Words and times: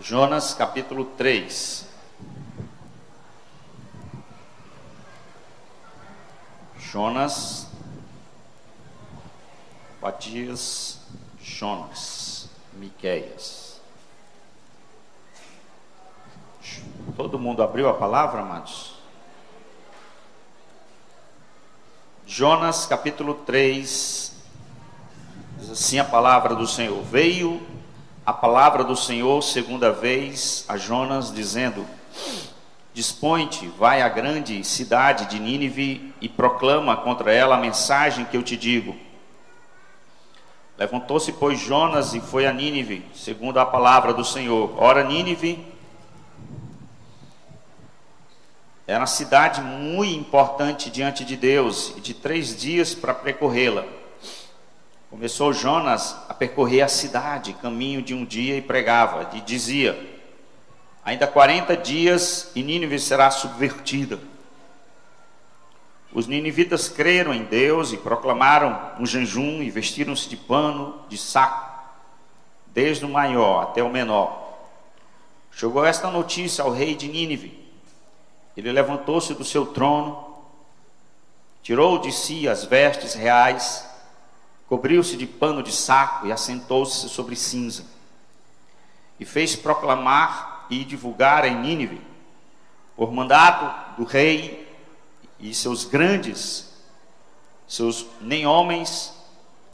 Jonas 0.00 0.54
capítulo 0.54 1.04
3. 1.16 1.86
Jonas, 6.78 7.68
Batias, 10.00 11.00
Jonas, 11.40 12.48
Miqueias. 12.72 13.80
Todo 17.16 17.38
mundo 17.38 17.62
abriu 17.62 17.88
a 17.88 17.94
palavra, 17.94 18.40
amados? 18.40 18.94
Jonas 22.26 22.86
capítulo 22.86 23.34
3, 23.34 24.32
diz 25.58 25.70
assim 25.70 25.98
a 26.00 26.04
palavra 26.04 26.54
do 26.54 26.66
Senhor: 26.66 27.00
Veio 27.02 27.60
a 28.26 28.32
palavra 28.32 28.82
do 28.82 28.96
Senhor 28.96 29.42
segunda 29.42 29.92
vez 29.92 30.64
a 30.68 30.76
Jonas, 30.76 31.32
dizendo: 31.32 31.86
Dispõe-te, 32.94 33.66
vai 33.78 34.00
à 34.00 34.08
grande 34.08 34.64
cidade 34.64 35.26
de 35.26 35.38
Nínive 35.38 36.14
e 36.20 36.28
proclama 36.28 36.96
contra 36.96 37.32
ela 37.32 37.56
a 37.56 37.60
mensagem 37.60 38.24
que 38.24 38.36
eu 38.36 38.42
te 38.42 38.56
digo. 38.56 38.96
Levantou-se, 40.78 41.32
pois, 41.32 41.60
Jonas 41.60 42.14
e 42.14 42.20
foi 42.20 42.46
a 42.46 42.52
Nínive, 42.52 43.04
segundo 43.14 43.58
a 43.58 43.66
palavra 43.66 44.14
do 44.14 44.24
Senhor. 44.24 44.74
Ora, 44.76 45.04
Nínive 45.04 45.64
era 48.86 49.00
uma 49.00 49.06
cidade 49.06 49.60
muito 49.60 50.18
importante 50.18 50.90
diante 50.90 51.24
de 51.24 51.36
Deus 51.36 51.94
e 51.96 52.00
de 52.00 52.12
três 52.12 52.56
dias 52.56 52.94
para 52.94 53.14
percorrê-la. 53.14 53.84
Começou 55.14 55.52
Jonas 55.52 56.16
a 56.28 56.34
percorrer 56.34 56.82
a 56.82 56.88
cidade, 56.88 57.52
caminho 57.62 58.02
de 58.02 58.12
um 58.12 58.24
dia, 58.24 58.56
e 58.56 58.60
pregava, 58.60 59.30
e 59.32 59.40
dizia: 59.42 59.96
Ainda 61.04 61.24
40 61.24 61.76
dias 61.76 62.50
e 62.52 62.64
Nínive 62.64 62.98
será 62.98 63.30
subvertida. 63.30 64.18
Os 66.12 66.26
ninivitas 66.26 66.88
creram 66.88 67.32
em 67.32 67.44
Deus 67.44 67.92
e 67.92 67.96
proclamaram 67.96 68.90
um 68.98 69.06
jejum 69.06 69.62
e 69.62 69.70
vestiram-se 69.70 70.28
de 70.28 70.36
pano 70.36 71.00
de 71.08 71.16
saco, 71.16 71.94
desde 72.66 73.04
o 73.04 73.08
maior 73.08 73.62
até 73.62 73.84
o 73.84 73.90
menor. 73.90 74.58
Chegou 75.52 75.84
esta 75.84 76.10
notícia 76.10 76.64
ao 76.64 76.72
rei 76.72 76.96
de 76.96 77.06
Nínive. 77.06 77.56
Ele 78.56 78.72
levantou-se 78.72 79.32
do 79.32 79.44
seu 79.44 79.64
trono, 79.64 80.34
tirou 81.62 82.00
de 82.00 82.10
si 82.10 82.48
as 82.48 82.64
vestes 82.64 83.14
reais, 83.14 83.93
cobriu-se 84.68 85.16
de 85.16 85.26
pano 85.26 85.62
de 85.62 85.72
saco 85.72 86.26
e 86.26 86.32
assentou-se 86.32 87.08
sobre 87.08 87.36
cinza. 87.36 87.84
E 89.18 89.24
fez 89.24 89.54
proclamar 89.54 90.66
e 90.70 90.84
divulgar 90.84 91.44
em 91.44 91.60
Nínive, 91.60 92.00
por 92.96 93.12
mandato 93.12 93.96
do 93.96 94.04
rei 94.04 94.68
e 95.38 95.54
seus 95.54 95.84
grandes, 95.84 96.72
seus 97.66 98.06
nem 98.20 98.46
homens, 98.46 99.12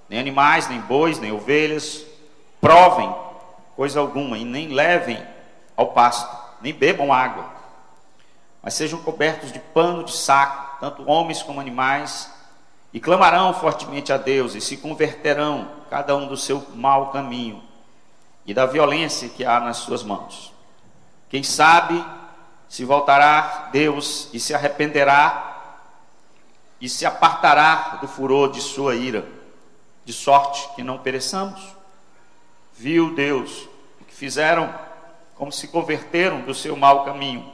nem 0.08 0.18
animais, 0.18 0.68
nem 0.68 0.80
bois, 0.80 1.18
nem 1.18 1.32
ovelhas, 1.32 2.04
provem 2.60 3.14
coisa 3.76 4.00
alguma 4.00 4.36
e 4.36 4.44
nem 4.44 4.68
levem 4.68 5.24
ao 5.76 5.92
pasto, 5.92 6.36
nem 6.60 6.74
bebam 6.74 7.12
água, 7.12 7.48
mas 8.62 8.74
sejam 8.74 9.00
cobertos 9.02 9.50
de 9.52 9.58
pano 9.58 10.04
de 10.04 10.12
saco, 10.12 10.78
tanto 10.80 11.08
homens 11.08 11.42
como 11.42 11.60
animais, 11.60 12.30
e 12.92 12.98
clamarão 12.98 13.52
fortemente 13.54 14.12
a 14.12 14.16
Deus 14.16 14.54
e 14.54 14.60
se 14.60 14.76
converterão, 14.76 15.70
cada 15.88 16.16
um 16.16 16.26
do 16.26 16.36
seu 16.36 16.64
mau 16.74 17.10
caminho 17.10 17.62
e 18.44 18.52
da 18.52 18.66
violência 18.66 19.28
que 19.28 19.44
há 19.44 19.60
nas 19.60 19.78
suas 19.78 20.02
mãos. 20.02 20.52
Quem 21.28 21.42
sabe 21.42 22.04
se 22.68 22.84
voltará 22.84 23.68
Deus 23.72 24.28
e 24.32 24.40
se 24.40 24.54
arrependerá 24.54 25.46
e 26.80 26.88
se 26.88 27.04
apartará 27.04 27.98
do 28.00 28.08
furor 28.08 28.50
de 28.50 28.60
sua 28.60 28.94
ira, 28.94 29.26
de 30.04 30.12
sorte 30.12 30.68
que 30.74 30.82
não 30.82 30.98
pereçamos. 30.98 31.60
Viu 32.72 33.14
Deus 33.14 33.68
o 34.00 34.04
que 34.04 34.14
fizeram, 34.14 34.72
como 35.36 35.52
se 35.52 35.68
converteram 35.68 36.40
do 36.40 36.54
seu 36.54 36.74
mau 36.76 37.04
caminho, 37.04 37.52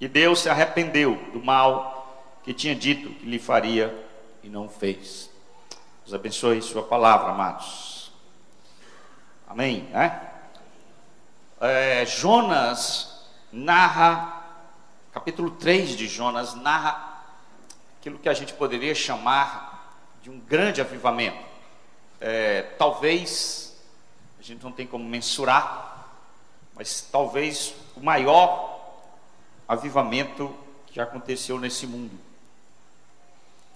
e 0.00 0.06
Deus 0.06 0.40
se 0.40 0.48
arrependeu 0.48 1.16
do 1.32 1.42
mal 1.42 2.38
que 2.44 2.54
tinha 2.54 2.74
dito 2.74 3.10
que 3.10 3.26
lhe 3.26 3.38
faria 3.38 3.92
e 4.42 4.48
não 4.48 4.68
fez. 4.68 5.30
Deus 6.04 6.14
abençoe 6.14 6.60
Sua 6.60 6.82
palavra, 6.82 7.30
amados. 7.30 8.12
Amém. 9.46 9.82
Né? 9.90 10.30
É, 11.60 12.04
Jonas 12.06 13.26
narra, 13.52 14.44
capítulo 15.12 15.50
3 15.50 15.96
de 15.96 16.08
Jonas, 16.08 16.54
narra 16.54 17.22
aquilo 18.00 18.18
que 18.18 18.28
a 18.28 18.34
gente 18.34 18.52
poderia 18.54 18.94
chamar 18.94 20.08
de 20.22 20.30
um 20.30 20.40
grande 20.40 20.80
avivamento. 20.80 21.44
É, 22.20 22.62
talvez, 22.78 23.76
a 24.40 24.42
gente 24.42 24.62
não 24.64 24.72
tem 24.72 24.86
como 24.86 25.04
mensurar, 25.04 26.08
mas 26.74 27.02
talvez 27.12 27.74
o 27.94 28.00
maior 28.00 28.72
avivamento 29.68 30.54
que 30.86 31.00
aconteceu 31.00 31.58
nesse 31.58 31.86
mundo. 31.86 32.31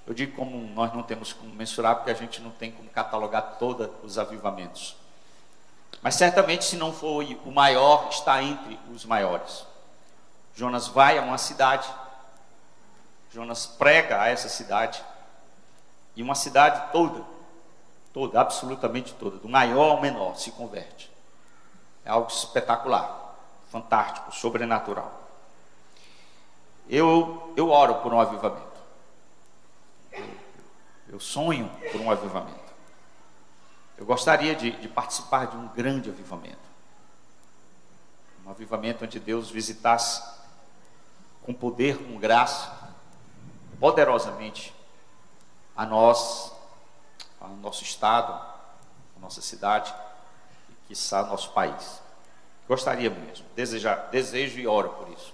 Eu 0.07 0.15
digo 0.15 0.37
como 0.37 0.57
nós 0.75 0.93
não 0.95 1.03
temos 1.03 1.33
como 1.33 1.53
mensurar, 1.55 1.97
porque 1.97 2.11
a 2.11 2.15
gente 2.15 2.41
não 2.41 2.51
tem 2.51 2.71
como 2.71 2.89
catalogar 2.91 3.57
todos 3.59 3.91
os 4.05 4.19
avivamentos. 4.19 4.97
Mas 6.01 6.15
certamente, 6.15 6.65
se 6.65 6.77
não 6.77 6.93
foi 6.93 7.41
o 7.45 7.51
maior, 7.51 8.09
está 8.11 8.41
entre 8.41 8.79
os 8.95 9.05
maiores. 9.05 9.67
Jonas 10.55 10.87
vai 10.87 11.19
a 11.19 11.23
uma 11.23 11.39
cidade, 11.39 11.89
Jonas 13.33 13.67
prega 13.67 14.23
a 14.23 14.29
essa 14.29 14.49
cidade, 14.49 15.03
e 16.15 16.23
uma 16.23 16.35
cidade 16.35 16.93
toda, 16.93 17.25
toda, 18.13 18.41
absolutamente 18.41 19.13
toda, 19.15 19.37
do 19.39 19.49
maior 19.49 19.91
ao 19.91 20.01
menor, 20.01 20.37
se 20.37 20.53
converte. 20.53 21.11
É 22.05 22.11
algo 22.11 22.31
espetacular, 22.31 23.35
fantástico, 23.71 24.33
sobrenatural. 24.33 25.13
Eu, 26.89 27.53
eu 27.57 27.69
oro 27.71 27.97
por 27.97 28.15
um 28.15 28.21
avivamento. 28.21 28.66
Eu 31.17 31.21
sonho 31.21 31.71
por 31.91 31.99
um 31.99 32.11
avivamento. 32.11 32.75
Eu 33.97 34.05
gostaria 34.05 34.55
de, 34.55 34.73
de, 34.73 34.87
participar 34.87 35.47
de 35.47 35.57
um 35.57 35.67
grande 35.69 36.11
avivamento. 36.11 36.59
Um 38.45 38.51
avivamento 38.51 39.03
onde 39.03 39.19
Deus 39.19 39.51
visitasse 39.51 40.23
com 41.43 41.55
poder, 41.55 41.97
com 41.97 42.19
graça, 42.19 42.71
poderosamente 43.81 44.75
a 45.75 45.87
nós, 45.87 46.53
ao 47.41 47.49
nosso 47.49 47.83
estado, 47.83 48.35
a 49.17 49.19
nossa 49.19 49.41
cidade 49.41 49.95
e, 50.69 50.89
quiçá, 50.89 51.23
nosso 51.23 51.51
país. 51.53 52.03
Gostaria 52.69 53.09
mesmo, 53.09 53.47
desejar, 53.57 54.11
desejo 54.11 54.61
e 54.61 54.67
oro 54.67 54.91
por 54.91 55.09
isso. 55.09 55.33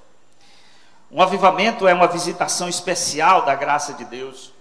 Um 1.11 1.21
avivamento 1.21 1.89
é 1.89 1.93
uma 1.93 2.07
visitação 2.07 2.69
especial 2.69 3.45
da 3.45 3.57
graça 3.57 3.95
de 3.95 4.05
Deus 4.05 4.53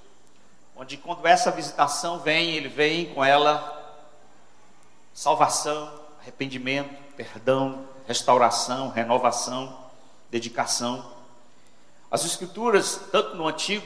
onde 0.81 0.97
quando 0.97 1.27
essa 1.27 1.51
visitação 1.51 2.17
vem, 2.17 2.55
ele 2.55 2.67
vem 2.67 3.13
com 3.13 3.23
ela 3.23 3.77
salvação, 5.13 5.93
arrependimento, 6.19 6.89
perdão, 7.15 7.85
restauração, 8.07 8.89
renovação, 8.89 9.77
dedicação. 10.31 11.05
As 12.09 12.25
escrituras, 12.25 12.99
tanto 13.11 13.35
no 13.35 13.47
Antigo 13.47 13.85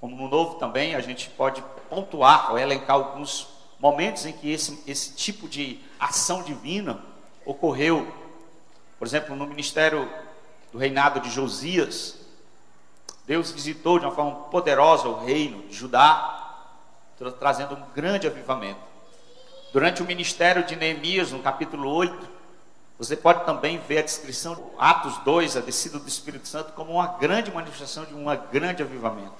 como 0.00 0.16
no 0.16 0.26
Novo 0.26 0.54
também, 0.54 0.94
a 0.94 1.02
gente 1.02 1.28
pode 1.28 1.62
pontuar 1.90 2.50
ou 2.50 2.58
elencar 2.58 2.96
alguns 2.96 3.48
momentos 3.78 4.24
em 4.24 4.32
que 4.32 4.50
esse, 4.50 4.82
esse 4.86 5.14
tipo 5.14 5.46
de 5.46 5.78
ação 6.00 6.42
divina 6.42 6.98
ocorreu. 7.44 8.10
Por 8.98 9.06
exemplo, 9.06 9.36
no 9.36 9.46
ministério 9.46 10.10
do 10.72 10.78
reinado 10.78 11.20
de 11.20 11.28
Josias, 11.28 12.16
Deus 13.26 13.50
visitou 13.50 13.98
de 13.98 14.04
uma 14.04 14.14
forma 14.14 14.36
poderosa 14.50 15.08
o 15.08 15.24
reino 15.24 15.66
de 15.66 15.74
Judá, 15.74 16.62
trazendo 17.40 17.74
um 17.74 17.82
grande 17.92 18.26
avivamento. 18.26 18.78
Durante 19.72 20.00
o 20.00 20.06
ministério 20.06 20.64
de 20.64 20.76
Neemias, 20.76 21.32
no 21.32 21.40
capítulo 21.40 21.90
8, 21.90 22.36
você 22.96 23.16
pode 23.16 23.44
também 23.44 23.78
ver 23.78 23.98
a 23.98 24.02
descrição, 24.02 24.70
Atos 24.78 25.18
2, 25.24 25.56
a 25.56 25.60
descida 25.60 25.98
do 25.98 26.06
Espírito 26.06 26.46
Santo, 26.46 26.72
como 26.72 26.92
uma 26.92 27.08
grande 27.18 27.50
manifestação 27.50 28.04
de 28.04 28.14
um 28.14 28.24
grande 28.52 28.82
avivamento. 28.82 29.34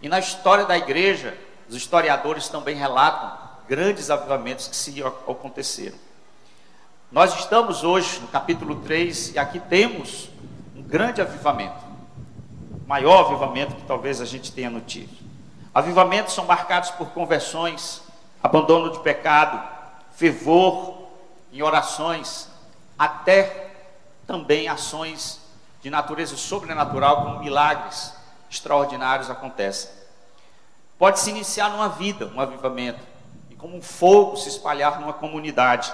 E 0.00 0.08
na 0.08 0.18
história 0.18 0.64
da 0.64 0.76
igreja, 0.76 1.36
os 1.68 1.76
historiadores 1.76 2.48
também 2.48 2.74
relatam 2.74 3.38
grandes 3.68 4.10
avivamentos 4.10 4.66
que 4.66 4.76
se 4.76 5.02
aconteceram. 5.02 5.98
Nós 7.12 7.38
estamos 7.38 7.84
hoje 7.84 8.18
no 8.20 8.28
capítulo 8.28 8.76
3 8.76 9.34
e 9.34 9.38
aqui 9.38 9.60
temos 9.60 10.30
um 10.74 10.82
grande 10.82 11.20
avivamento 11.20 11.83
maior 12.86 13.26
avivamento 13.26 13.74
que 13.74 13.82
talvez 13.82 14.20
a 14.20 14.24
gente 14.24 14.52
tenha 14.52 14.70
notícia. 14.70 15.24
Avivamentos 15.74 16.34
são 16.34 16.44
marcados 16.44 16.90
por 16.90 17.10
conversões, 17.10 18.02
abandono 18.42 18.92
de 18.92 19.00
pecado, 19.00 19.62
fervor 20.12 20.94
em 21.52 21.62
orações, 21.62 22.48
até 22.98 23.70
também 24.26 24.68
ações 24.68 25.40
de 25.82 25.90
natureza 25.90 26.36
sobrenatural, 26.36 27.24
como 27.24 27.40
milagres 27.40 28.14
extraordinários 28.50 29.28
acontecem. 29.28 29.90
Pode 30.98 31.18
se 31.18 31.30
iniciar 31.30 31.70
numa 31.70 31.88
vida, 31.88 32.30
um 32.34 32.40
avivamento, 32.40 33.00
e 33.50 33.54
como 33.56 33.76
um 33.76 33.82
fogo 33.82 34.36
se 34.36 34.48
espalhar 34.48 35.00
numa 35.00 35.12
comunidade. 35.12 35.92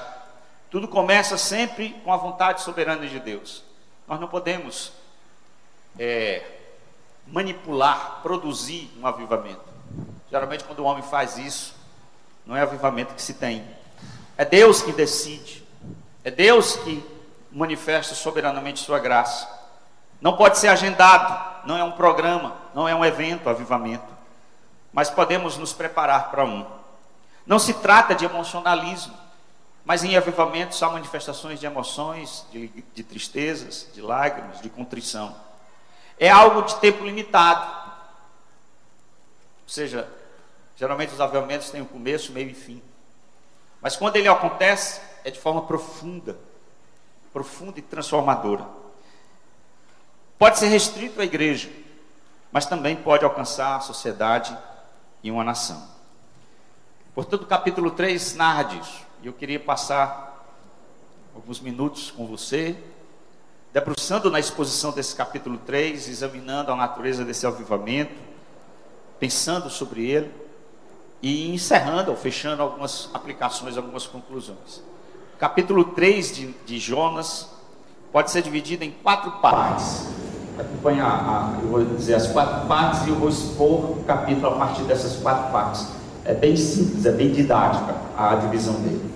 Tudo 0.71 0.87
começa 0.87 1.39
sempre 1.39 1.91
com 2.05 2.13
a 2.13 2.17
vontade 2.17 2.61
soberana 2.61 3.07
de 3.07 3.19
Deus. 3.19 3.65
Nós 4.07 4.21
não 4.21 4.29
podemos 4.29 4.93
é, 5.99 6.60
manipular, 7.27 8.21
produzir 8.23 8.91
um 9.01 9.07
avivamento. 9.07 9.65
Geralmente, 10.31 10.65
quando 10.65 10.81
o 10.81 10.85
homem 10.85 11.03
faz 11.03 11.37
isso, 11.39 11.75
não 12.47 12.57
é 12.57 12.63
avivamento 12.63 13.15
que 13.15 13.23
se 13.23 13.35
tem. 13.35 13.65
É 14.37 14.45
Deus 14.45 14.83
que 14.83 14.93
decide. 14.93 15.65
É 16.25 16.31
Deus 16.31 16.77
que 16.77 17.05
manifesta 17.51 18.15
soberanamente 18.15 18.81
sua 18.81 18.99
graça. 18.99 19.49
Não 20.21 20.37
pode 20.37 20.59
ser 20.59 20.69
agendado, 20.69 21.67
não 21.67 21.77
é 21.77 21.83
um 21.83 21.93
programa, 21.93 22.57
não 22.75 22.87
é 22.89 22.95
um 22.95 23.05
evento, 23.05 23.49
avivamento. 23.49 24.13
Mas 24.93 25.09
podemos 25.09 25.57
nos 25.57 25.73
preparar 25.73 26.31
para 26.31 26.45
um. 26.45 26.67
Não 27.47 27.59
se 27.59 27.75
trata 27.75 28.15
de 28.15 28.25
emocionalismo, 28.25 29.15
mas 29.85 30.05
em 30.05 30.17
avivamentos 30.17 30.83
há 30.83 30.91
manifestações 30.91 31.59
de 31.59 31.67
emoções, 31.67 32.47
de, 32.53 32.69
de 32.95 33.03
tristezas, 33.03 33.89
de 33.95 34.01
lágrimas, 34.03 34.61
de 34.61 34.69
contrição. 34.69 35.35
É 36.21 36.29
algo 36.29 36.61
de 36.63 36.77
tempo 36.77 37.03
limitado. 37.03 37.67
Ou 39.63 39.69
seja, 39.69 40.07
geralmente 40.77 41.15
os 41.15 41.21
avivamentos 41.21 41.71
têm 41.71 41.81
um 41.81 41.87
começo, 41.87 42.31
meio 42.31 42.51
e 42.51 42.55
fim. 42.55 42.83
Mas 43.81 43.97
quando 43.97 44.17
ele 44.17 44.29
acontece, 44.29 45.01
é 45.25 45.31
de 45.31 45.41
forma 45.41 45.63
profunda, 45.63 46.39
profunda 47.33 47.79
e 47.79 47.83
transformadora. 47.83 48.67
Pode 50.39 50.59
ser 50.59 50.67
restrito 50.67 51.23
à 51.23 51.25
igreja, 51.25 51.71
mas 52.53 52.67
também 52.67 52.97
pode 52.97 53.25
alcançar 53.25 53.77
a 53.77 53.81
sociedade 53.81 54.57
e 55.23 55.31
uma 55.31 55.43
nação. 55.43 55.89
Portanto, 57.15 57.45
o 57.45 57.47
capítulo 57.47 57.93
3 57.93 58.35
narra 58.35 58.65
disso. 58.65 59.07
E 59.23 59.27
eu 59.27 59.33
queria 59.33 59.59
passar 59.59 60.47
alguns 61.35 61.61
minutos 61.61 62.11
com 62.11 62.27
você, 62.27 62.77
debruçando 63.73 64.31
na 64.31 64.41
exposição 64.41 64.91
desse 64.91 65.15
capítulo 65.15 65.59
3, 65.59 66.09
examinando 66.09 66.73
a 66.73 66.77
natureza 66.77 67.25
desse 67.25 67.47
avivamento, 67.47 68.15
pensando 69.19 69.71
sobre 69.71 70.09
ele 70.09 70.33
e 71.23 71.55
encerrando 71.55 72.11
ou 72.11 72.17
fechando 72.17 72.63
algumas 72.63 73.09
aplicações, 73.15 73.77
algumas 73.77 74.07
conclusões. 74.07 74.83
Capítulo 75.39 75.85
3 75.85 76.35
de, 76.35 76.47
de 76.67 76.79
Jonas 76.79 77.49
pode 78.13 78.31
ser 78.31 78.43
dividido 78.43 78.85
em 78.85 78.91
quatro 78.91 79.31
partes. 79.33 80.09
Acompanhar, 80.59 81.07
a, 81.07 81.63
eu 81.63 81.69
vou 81.69 81.85
dizer 81.85 82.15
as 82.15 82.27
quatro 82.27 82.67
partes 82.67 83.07
e 83.07 83.11
eu 83.11 83.15
vou 83.15 83.29
expor 83.29 83.93
o 83.93 84.05
capítulo 84.05 84.49
a 84.49 84.59
partir 84.59 84.83
dessas 84.83 85.17
quatro 85.17 85.53
partes. 85.53 85.87
É 86.25 86.35
bem 86.35 86.57
simples, 86.57 87.07
é 87.07 87.13
bem 87.13 87.31
didática 87.31 87.95
a 88.17 88.35
divisão 88.35 88.75
dele. 88.75 89.11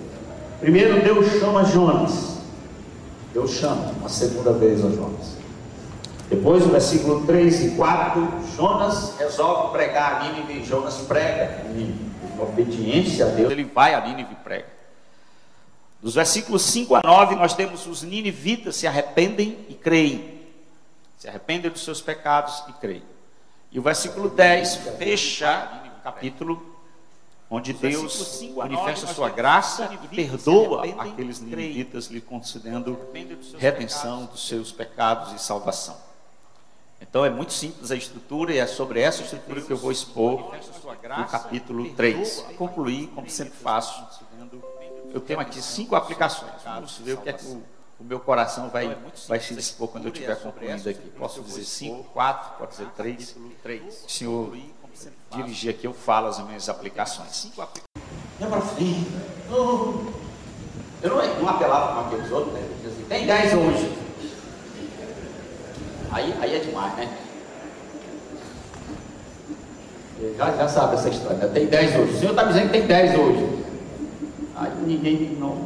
Primeiro, 0.59 1.03
Deus 1.03 1.27
chama 1.39 1.63
Jonas. 1.65 2.34
Deus 3.35 3.51
chama 3.51 3.91
uma 3.99 4.07
segunda 4.07 4.53
vez 4.53 4.79
a 4.79 4.89
Jonas. 4.89 5.35
Depois, 6.29 6.65
no 6.65 6.71
versículo 6.71 7.25
3 7.25 7.65
e 7.65 7.69
4, 7.71 8.29
Jonas 8.55 9.17
resolve 9.19 9.73
pregar 9.73 10.21
a 10.21 10.29
Nínive 10.31 10.63
Jonas 10.63 10.99
prega 10.99 11.59
a 11.59 11.63
Nínive. 11.67 12.05
Em 12.33 12.41
obediência 12.41 13.25
a 13.25 13.29
Deus, 13.29 13.51
ele 13.51 13.65
vai 13.65 13.93
a 13.93 13.99
Nínive 13.99 14.31
e 14.31 14.35
prega. 14.35 14.67
Dos 16.01 16.15
versículos 16.15 16.61
5 16.61 16.95
a 16.95 17.01
9, 17.03 17.35
nós 17.35 17.53
temos 17.53 17.85
os 17.85 18.03
ninivitas 18.03 18.77
se 18.77 18.87
arrependem 18.87 19.65
e 19.67 19.73
creem. 19.73 20.39
Se 21.17 21.27
arrependem 21.27 21.69
dos 21.69 21.83
seus 21.83 21.99
pecados 21.99 22.63
e 22.69 22.73
creem. 22.79 23.03
E 23.69 23.77
o 23.77 23.81
versículo 23.81 24.29
10 24.29 24.75
fecha 24.97 25.81
o 25.99 26.03
capítulo 26.05 26.74
onde 27.49 27.73
Deus 27.73 28.41
manifesta 28.55 29.07
sua 29.07 29.29
graça 29.29 29.89
e 29.93 30.07
perdoa 30.07 30.85
aqueles 30.97 31.39
ninivitas, 31.39 32.07
lhe 32.07 32.21
concedendo 32.21 32.97
redenção 33.57 34.25
dos 34.25 34.47
seus 34.47 34.71
pecados 34.71 35.33
e 35.33 35.39
salvação. 35.39 36.05
Então 37.01 37.25
é 37.25 37.29
muito 37.29 37.53
simples 37.53 37.91
a 37.91 37.95
estrutura 37.95 38.53
e 38.53 38.57
é 38.57 38.65
sobre 38.65 38.99
essa 38.99 39.21
estrutura 39.21 39.61
que 39.61 39.71
eu 39.71 39.77
vou 39.77 39.91
expor 39.91 40.55
no 41.17 41.25
capítulo 41.27 41.93
3. 41.93 42.45
Concluir, 42.57 43.07
como 43.07 43.29
sempre 43.29 43.53
faço, 43.57 44.03
eu 45.13 45.21
tenho 45.21 45.39
aqui 45.39 45.61
cinco 45.61 45.95
aplicações. 45.95 46.51
Vamos 46.63 46.97
ver 46.97 47.13
o 47.13 47.17
que 47.17 47.29
é 47.29 47.33
que 47.33 47.45
o, 47.45 47.63
o 47.99 48.03
meu 48.03 48.19
coração 48.19 48.69
vai, 48.69 48.97
vai 49.27 49.39
se 49.39 49.53
dispor 49.53 49.87
quando 49.89 50.05
eu 50.05 50.11
estiver 50.11 50.35
concluindo 50.41 50.89
aqui. 50.89 51.09
Posso 51.11 51.41
dizer 51.41 51.63
cinco, 51.63 52.03
quatro, 52.05 52.57
pode 52.57 52.71
dizer 52.71 52.87
três. 52.95 53.35
O 54.05 54.09
senhor 54.09 54.57
dirigir 55.35 55.71
aqui, 55.71 55.85
eu 55.85 55.93
falo 55.93 56.27
as 56.27 56.39
minhas 56.39 56.69
aplicações. 56.69 57.51
Vem 58.39 58.49
para 58.49 58.61
frente. 58.61 59.07
Eu 59.49 61.09
não, 61.09 61.41
não 61.41 61.49
apelava 61.49 61.93
para 61.93 62.07
aqueles 62.07 62.31
outros, 62.31 62.53
né? 62.53 62.61
Assim, 62.85 63.05
tem 63.07 63.25
10 63.25 63.53
hoje. 63.53 63.97
Aí, 66.11 66.33
aí 66.39 66.55
é 66.55 66.59
demais, 66.59 66.95
né? 66.95 67.17
Já, 70.37 70.51
já 70.55 70.67
sabe 70.67 70.95
essa 70.95 71.09
história, 71.09 71.37
né? 71.37 71.47
tem 71.53 71.67
10 71.67 71.95
hoje. 71.99 72.13
O 72.13 72.19
senhor 72.19 72.31
está 72.31 72.43
dizendo 72.45 72.65
que 72.67 72.79
tem 72.79 72.87
10 72.87 73.19
hoje. 73.19 73.65
Aí 74.55 74.71
ninguém 74.85 75.37
não. 75.39 75.57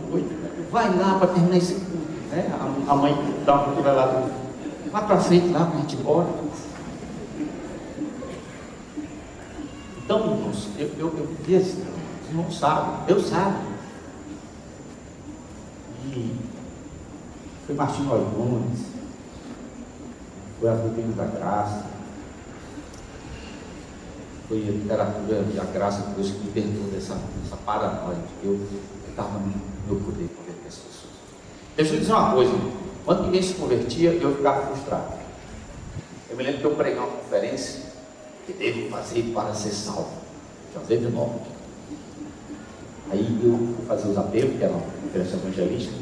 Vai 0.72 0.96
lá 0.98 1.20
para 1.20 1.28
terminar 1.28 1.58
esse 1.58 1.76
culto. 1.76 2.10
Né? 2.32 2.52
A, 2.88 2.92
a 2.92 2.96
mãe 2.96 3.16
dá 3.46 3.54
uma 3.54 3.64
cultura 3.66 3.92
lá. 3.92 4.28
Vai 4.92 5.06
para 5.06 5.18
frente 5.20 5.50
lá 5.50 5.66
para 5.66 5.78
a 5.78 5.82
gente 5.82 5.96
ir 5.96 6.00
embora. 6.00 6.28
Então, 10.10 10.22
irmãos, 10.22 10.70
eu, 10.80 10.88
eu, 10.98 11.14
eu 11.20 11.62
irmãos 12.30 12.58
sabem, 12.58 13.06
Deus 13.06 13.28
sabe. 13.28 13.60
E 16.04 16.36
foi 17.68 17.76
Martinho 17.76 18.18
Nunes, 18.18 18.88
foi 20.60 20.68
a 20.68 20.74
doutrina 20.74 21.14
da 21.14 21.26
graça, 21.26 21.86
foi 24.48 24.68
a 24.68 24.72
literatura 24.72 25.46
e 25.54 25.60
a 25.60 25.66
graça 25.66 26.02
de 26.02 26.16
Deus 26.16 26.32
que 26.32 26.40
me 26.40 26.52
perdoou 26.54 26.90
dessa, 26.90 27.14
dessa 27.14 27.58
paranoia 27.58 28.18
que 28.42 28.48
eu 28.48 28.60
estava 29.08 29.38
no 29.38 29.54
meu 29.86 30.04
poder 30.04 30.28
converter 30.36 30.70
as 30.70 30.76
pessoas. 30.76 31.04
Deixa 31.78 31.94
eu 31.94 32.00
dizer 32.00 32.14
uma 32.14 32.34
coisa, 32.34 32.54
quando 33.06 33.26
ninguém 33.26 33.44
se 33.44 33.54
convertia, 33.54 34.10
eu 34.10 34.36
ficava 34.36 34.74
frustrado. 34.74 35.20
Eu 36.28 36.36
me 36.36 36.42
lembro 36.42 36.62
que 36.62 36.66
eu 36.66 36.76
preguei 36.76 36.98
uma 36.98 37.06
conferência 37.06 37.89
que 38.50 38.54
devo 38.54 38.90
fazer 38.90 39.32
para 39.34 39.54
ser 39.54 39.70
salvo. 39.70 40.10
Fazer 40.74 40.98
de 40.98 41.08
novo. 41.08 41.42
Aí 43.12 43.40
eu 43.44 43.58
fui 43.76 43.86
fazer 43.88 44.10
os 44.10 44.18
apelos, 44.18 44.58
que 44.58 44.64
era 44.64 44.74
uma 44.74 44.84
conferência 45.04 45.36
evangelística, 45.36 45.96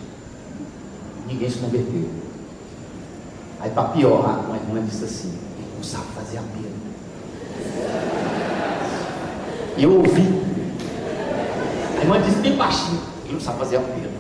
ninguém 1.25 1.49
se 1.49 1.59
converteu. 1.59 2.09
Aí 3.59 3.71
para 3.71 3.89
piorar, 3.89 4.45
uma 4.45 4.57
irmã 4.57 4.85
disse 4.85 5.05
assim, 5.05 5.33
não 5.75 5.83
sabe 5.83 6.05
fazer 6.15 6.37
apelo. 6.37 6.77
Eu 9.77 9.95
ouvi. 9.95 10.21
A 11.97 12.01
irmã 12.01 12.21
disse 12.21 12.39
bem 12.39 12.55
baixinho, 12.55 13.01
ele 13.23 13.33
não 13.33 13.39
sabe 13.39 13.59
fazer 13.59 13.77
apelo. 13.77 14.17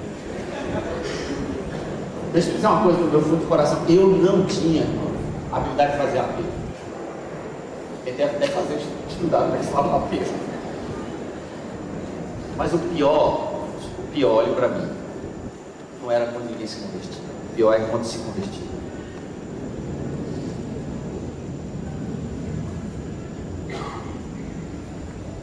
Deixa 2.31 2.49
eu 2.49 2.55
dizer 2.55 2.67
uma 2.67 2.83
coisa 2.83 2.99
no 2.99 3.11
meu 3.11 3.21
fundo 3.21 3.37
do 3.37 3.47
coração, 3.47 3.83
eu 3.89 4.07
não 4.07 4.45
tinha 4.45 4.85
habilidade 5.51 5.91
de 5.91 5.97
fazer 5.97 6.19
apelo. 6.19 6.56
Deve 8.15 8.23
até 8.37 8.47
fazer 8.47 8.79
estudar 9.09 9.49
para 9.49 9.59
falar 9.63 9.99
peça. 10.07 10.33
Mas 12.55 12.73
o 12.73 12.79
pior, 12.79 13.53
o 13.99 14.11
pior, 14.13 14.43
olha 14.43 14.53
para 14.53 14.69
mim, 14.69 14.89
não 16.01 16.09
era 16.09 16.27
quando 16.27 16.49
ninguém 16.49 16.65
se 16.65 16.79
convertia. 16.79 17.21
O 17.51 17.55
pior 17.55 17.73
é 17.73 17.79
quando 17.79 18.05
se 18.05 18.17
convertia. 18.19 18.67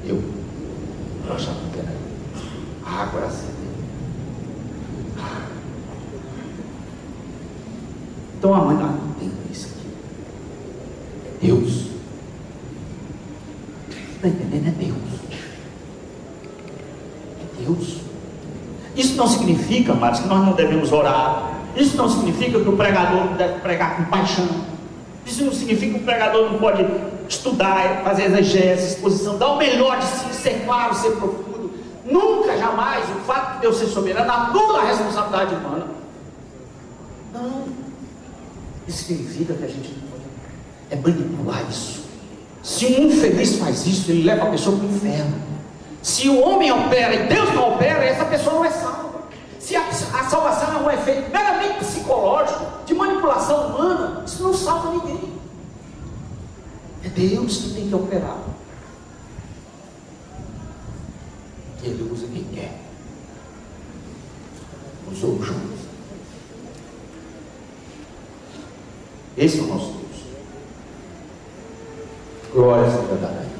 Eu, 0.07 0.23
eu 1.27 1.35
achava 1.35 1.59
que 1.71 1.79
era 1.79 1.93
a 2.87 3.03
água 3.03 3.21
era 3.21 3.29
assim. 3.29 3.55
Então 8.39 8.55
a 8.55 8.65
mãe 8.65 8.77
não 8.77 9.15
tem 9.19 9.31
isso 9.53 9.69
aqui. 9.69 11.47
Deus 11.47 11.95
Está 14.25 14.43
entendendo? 14.43 14.69
É 14.69 14.71
Deus. 14.71 14.97
É 17.41 17.63
Deus. 17.63 17.97
Isso 18.97 19.17
não 19.17 19.29
significa, 19.85 19.93
amados, 19.93 20.21
que 20.21 20.29
nós 20.29 20.45
não 20.45 20.53
devemos 20.55 20.93
orar. 20.93 21.53
Isso 21.77 21.97
não 21.97 22.09
significa 22.09 22.59
que 22.59 22.69
o 22.69 22.77
pregador 22.77 23.27
não 23.27 23.35
deve 23.35 23.61
pregar 23.61 23.97
com 23.97 24.05
paixão. 24.05 24.49
Isso 25.27 25.45
não 25.45 25.53
significa 25.53 25.99
que 25.99 26.01
o 26.01 26.05
pregador 26.05 26.51
não 26.51 26.59
pode 26.59 26.87
estudar, 27.29 28.03
fazer 28.03 28.25
exegese, 28.25 28.95
exposição, 28.95 29.39
dar 29.39 29.49
o 29.49 29.57
melhor 29.57 29.99
de 29.99 30.05
si, 30.05 30.35
ser 30.35 30.65
claro, 30.65 30.95
ser 30.95 31.13
profundo. 31.13 31.73
Nunca, 32.05 32.57
jamais, 32.57 33.05
o 33.11 33.21
fato 33.27 33.55
de 33.55 33.61
Deus 33.63 33.77
ser 33.77 33.87
soberano 33.87 34.31
anula 34.31 34.81
a 34.81 34.85
responsabilidade 34.87 35.55
humana. 35.55 35.87
Isso 38.87 39.05
significa 39.05 39.55
que 39.55 39.65
a 39.65 39.69
gente 39.69 39.89
não 39.89 40.09
pode 40.11 40.25
é 40.91 40.97
manipular 40.97 41.65
isso. 41.69 42.05
Se 42.63 42.87
um 42.87 43.07
infeliz 43.07 43.57
faz 43.57 43.87
isso, 43.87 44.11
ele 44.11 44.25
leva 44.25 44.45
a 44.45 44.51
pessoa 44.51 44.77
para 44.77 44.87
o 44.87 44.91
inferno. 44.91 45.35
Se 46.03 46.29
o 46.29 46.41
homem 46.41 46.71
opera 46.71 47.15
e 47.15 47.27
Deus 47.27 47.53
não 47.55 47.75
opera, 47.75 48.05
essa 48.05 48.27
pessoa 48.27 48.57
não 48.57 48.65
é 48.65 48.71
salva. 48.71 49.14
Se 49.65 49.75
a, 49.75 49.89
a 49.89 50.29
salvação 50.29 50.75
é 50.75 50.77
um 50.77 50.91
efeito 50.91 51.31
meramente 51.31 51.79
psicológico, 51.79 52.85
de 52.85 52.93
manipulação 52.93 53.69
humana, 53.69 54.23
isso 54.27 54.43
não 54.43 54.53
salva 54.53 54.91
ninguém. 54.91 55.33
É 57.03 57.09
Deus 57.09 57.57
que 57.57 57.71
tem 57.71 57.89
que 57.89 57.95
operar. 57.95 58.37
Ele 61.83 62.11
usa 62.13 62.27
quem 62.27 62.45
quer. 62.45 62.79
Usou 65.11 65.43
Jonas. 65.43 65.81
Esse 69.35 69.61
é 69.61 69.63
o 69.63 69.67
nosso 69.67 69.93
Deus. 69.93 70.25
Glória 72.53 72.85
a 72.87 73.54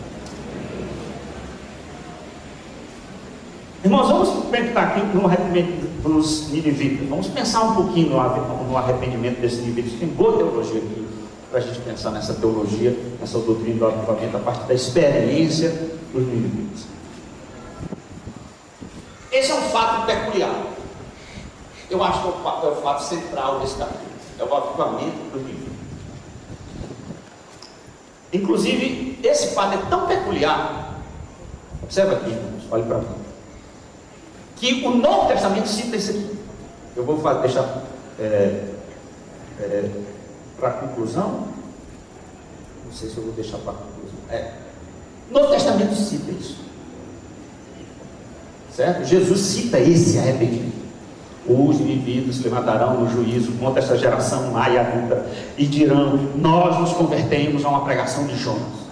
Deus. 3.85 3.93
Irmãos, 3.93 4.09
vamos 4.09 4.47
pensar 4.47 4.83
aqui 4.83 5.01
no 5.15 5.27
arrependimento 5.27 6.03
dos 6.03 6.49
ninivitas. 6.49 7.09
Vamos 7.09 7.29
pensar 7.29 7.63
um 7.65 7.75
pouquinho 7.75 8.11
no 8.11 8.77
arrependimento 8.77 9.41
desses 9.41 9.61
ninivitas. 9.61 9.99
Tem 9.99 10.09
boa 10.09 10.39
teologia 10.39 10.79
aqui 10.79 11.07
para 11.51 11.61
a 11.61 11.63
gente 11.63 11.79
pensar 11.81 12.11
nessa 12.11 12.35
teologia, 12.35 12.97
nessa 13.21 13.39
doutrina 13.39 13.79
do 13.79 13.87
avivamento, 13.87 14.37
a 14.37 14.41
partir 14.41 14.67
da 14.67 14.75
experiência 14.75 15.71
dos 16.13 16.27
ninivitas. 16.27 16.87
Esse 19.31 19.53
é 19.53 19.55
um 19.55 19.63
fato 19.63 20.07
peculiar. 20.07 20.65
Eu 21.91 22.03
acho 22.03 22.23
que 22.23 22.29
é 22.29 22.31
o 22.31 22.43
fato, 22.43 22.67
é 22.67 22.71
o 22.71 22.77
fato 22.77 23.05
central 23.05 23.61
desse 23.61 23.77
capítulo. 23.77 24.05
É 24.39 24.45
o 24.45 24.55
avivamento 24.55 25.31
dos 25.33 25.43
ninivitas. 25.43 25.75
Inclusive, 28.33 29.21
esse 29.23 29.55
fato 29.55 29.75
é 29.75 29.91
tão 29.91 30.07
peculiar. 30.07 31.01
Observa 31.83 32.15
aqui, 32.15 32.31
irmãos, 32.31 32.65
olhe 32.71 32.83
para 32.85 32.99
mim 32.99 33.24
que 34.57 34.85
o 34.85 34.97
Novo 34.97 35.29
Testamento 35.29 35.69
cita 35.69 35.97
isso 35.97 36.11
aqui. 36.11 36.39
Eu 36.97 37.05
vou 37.05 37.17
deixar 37.41 37.83
é, 38.19 38.65
é, 39.61 39.91
para 40.59 40.69
a 40.69 40.73
conclusão. 40.73 41.49
Não 42.85 42.93
sei 42.93 43.09
se 43.09 43.17
eu 43.17 43.25
vou 43.25 43.33
deixar 43.33 43.59
para 43.59 43.73
a 43.73 43.77
conclusão. 43.77 44.19
É. 44.31 44.53
Novo 45.31 45.51
Testamento 45.51 45.95
cita 45.95 46.31
isso. 46.31 46.65
Certo? 48.73 49.05
Jesus 49.05 49.41
cita 49.41 49.79
esse 49.79 50.19
arrependimento. 50.19 50.75
Os 51.47 51.79
indivíduos 51.79 52.37
se 52.37 52.43
levantarão 52.43 53.01
no 53.01 53.11
juízo 53.11 53.53
contra 53.53 53.83
essa 53.83 53.99
geração 53.99 54.51
má 54.51 54.69
e 54.71 54.79
adulta 54.79 55.27
e 55.59 55.67
dirão: 55.67 56.17
Nós 56.37 56.79
nos 56.79 56.93
convertemos 56.95 57.65
a 57.65 57.69
uma 57.69 57.85
pregação 57.85 58.27
de 58.27 58.37
Jonas. 58.37 58.85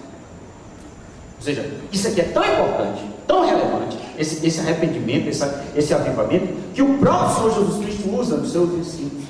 Ou 1.39 1.43
seja, 1.43 1.69
isso 1.91 2.09
aqui 2.09 2.21
é 2.21 2.25
tão 2.25 2.45
importante, 2.45 3.05
tão 3.27 3.45
relevante, 3.45 3.99
esse, 4.23 4.47
esse 4.47 4.61
arrependimento, 4.61 5.29
esse, 5.29 5.93
avivamento, 5.93 6.49
que 6.73 6.81
o 6.81 6.99
próprio 6.99 7.35
Senhor 7.35 7.55
Jesus 7.55 7.85
Cristo 7.85 8.17
usa 8.17 8.37
nos 8.37 8.53
seus 8.53 8.73
ensinos, 8.73 9.25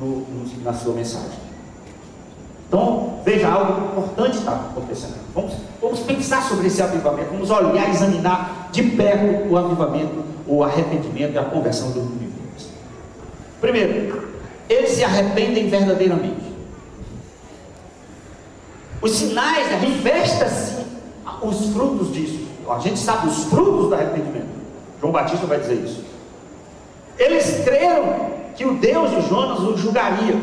no, 0.00 0.06
no, 0.06 0.62
na 0.62 0.72
sua 0.72 0.94
mensagem. 0.94 1.46
Então, 2.68 3.20
veja, 3.24 3.48
algo 3.48 3.92
importante 3.92 4.38
está 4.38 4.52
acontecendo. 4.52 5.14
Vamos, 5.34 5.54
vamos 5.80 6.00
pensar 6.00 6.42
sobre 6.42 6.66
esse 6.66 6.82
avivamento, 6.82 7.30
vamos 7.30 7.50
olhar, 7.50 7.88
examinar 7.90 8.68
de 8.72 8.82
perto 8.82 9.48
o 9.48 9.56
avivamento, 9.56 10.24
o 10.46 10.62
arrependimento 10.62 11.34
e 11.34 11.38
a 11.38 11.44
conversão 11.44 11.90
dos 11.90 12.04
indivíduos. 12.04 12.68
Primeiro, 13.60 14.28
eles 14.68 14.90
se 14.90 15.04
arrependem 15.04 15.68
verdadeiramente. 15.68 16.46
Os 19.00 19.12
sinais, 19.12 19.68
revesta-se 19.80 20.84
os 21.42 21.72
frutos 21.72 22.12
disso. 22.12 22.45
A 22.68 22.78
gente 22.80 22.98
sabe 22.98 23.28
os 23.28 23.44
frutos 23.44 23.88
do 23.88 23.94
arrependimento. 23.94 24.48
João 25.00 25.12
Batista 25.12 25.46
vai 25.46 25.60
dizer 25.60 25.74
isso. 25.74 26.04
Eles 27.18 27.62
creram 27.64 28.30
que 28.56 28.64
o 28.64 28.74
Deus 28.78 29.10
de 29.10 29.28
Jonas 29.28 29.60
os 29.60 29.80
julgaria. 29.80 30.34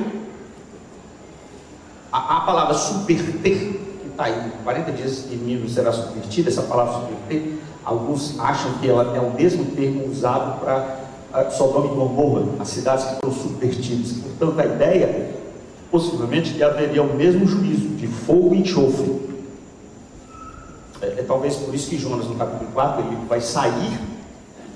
A, 2.11 2.37
a 2.37 2.41
palavra 2.41 2.73
subverter, 2.75 3.57
que 3.57 4.07
está 4.07 4.25
aí, 4.25 4.51
40 4.63 4.91
dias 4.91 5.25
e 5.31 5.35
Nínive 5.35 5.69
será 5.69 5.91
subvertida, 5.91 6.49
essa 6.49 6.61
palavra 6.61 6.93
subverter, 6.93 7.57
alguns 7.83 8.39
acham 8.39 8.73
que 8.73 8.87
ela 8.87 9.15
é 9.15 9.19
o 9.19 9.31
mesmo 9.31 9.65
termo 9.75 10.07
usado 10.09 10.59
para 10.59 11.49
Sodoma 11.49 11.87
e 11.87 11.89
Gomorra, 11.89 12.43
as 12.59 12.67
cidades 12.67 13.05
que 13.05 13.15
foram 13.15 13.33
subvertidas. 13.33 14.13
Portanto, 14.13 14.59
a 14.59 14.65
ideia, 14.65 15.35
possivelmente, 15.89 16.53
que 16.53 16.63
haveria 16.63 17.01
o 17.01 17.15
mesmo 17.15 17.47
juízo 17.47 17.87
de 17.95 18.07
fogo 18.07 18.53
e 18.53 18.59
enxofre 18.59 19.32
é, 21.03 21.19
é, 21.19 21.23
talvez 21.23 21.57
por 21.57 21.75
isso 21.75 21.89
que 21.89 21.97
Jonas, 21.97 22.27
no 22.27 22.35
capítulo 22.35 22.71
4, 22.71 23.05
ele 23.05 23.17
vai 23.27 23.41
sair, 23.41 23.99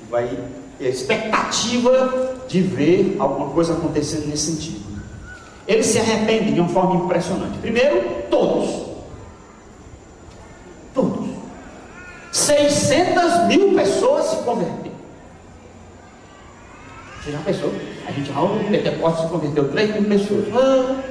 vai 0.09 0.37
ter 0.77 0.89
expectativa 0.89 2.35
de 2.47 2.61
ver 2.61 3.15
alguma 3.17 3.49
coisa 3.51 3.73
acontecendo 3.73 4.27
nesse 4.27 4.51
sentido. 4.51 4.85
Eles 5.65 5.85
se 5.85 5.99
arrependem 5.99 6.53
de 6.53 6.59
uma 6.59 6.69
forma 6.69 7.05
impressionante. 7.05 7.57
Primeiro, 7.59 8.23
todos. 8.29 8.87
Todos. 10.93 11.27
600 12.31 13.47
mil 13.47 13.73
pessoas 13.73 14.25
se 14.25 14.35
converteram. 14.43 14.97
Você 17.23 17.31
já 17.31 17.39
pensou? 17.39 17.73
A 18.05 18.11
gente, 18.11 18.31
ah, 18.35 18.43
o 18.43 18.59
Pentecoste 18.69 19.21
se 19.23 19.27
converteu 19.27 19.69
3 19.69 19.93
mil 19.95 20.09
pessoas. 20.09 20.45
Ah, 20.53 21.03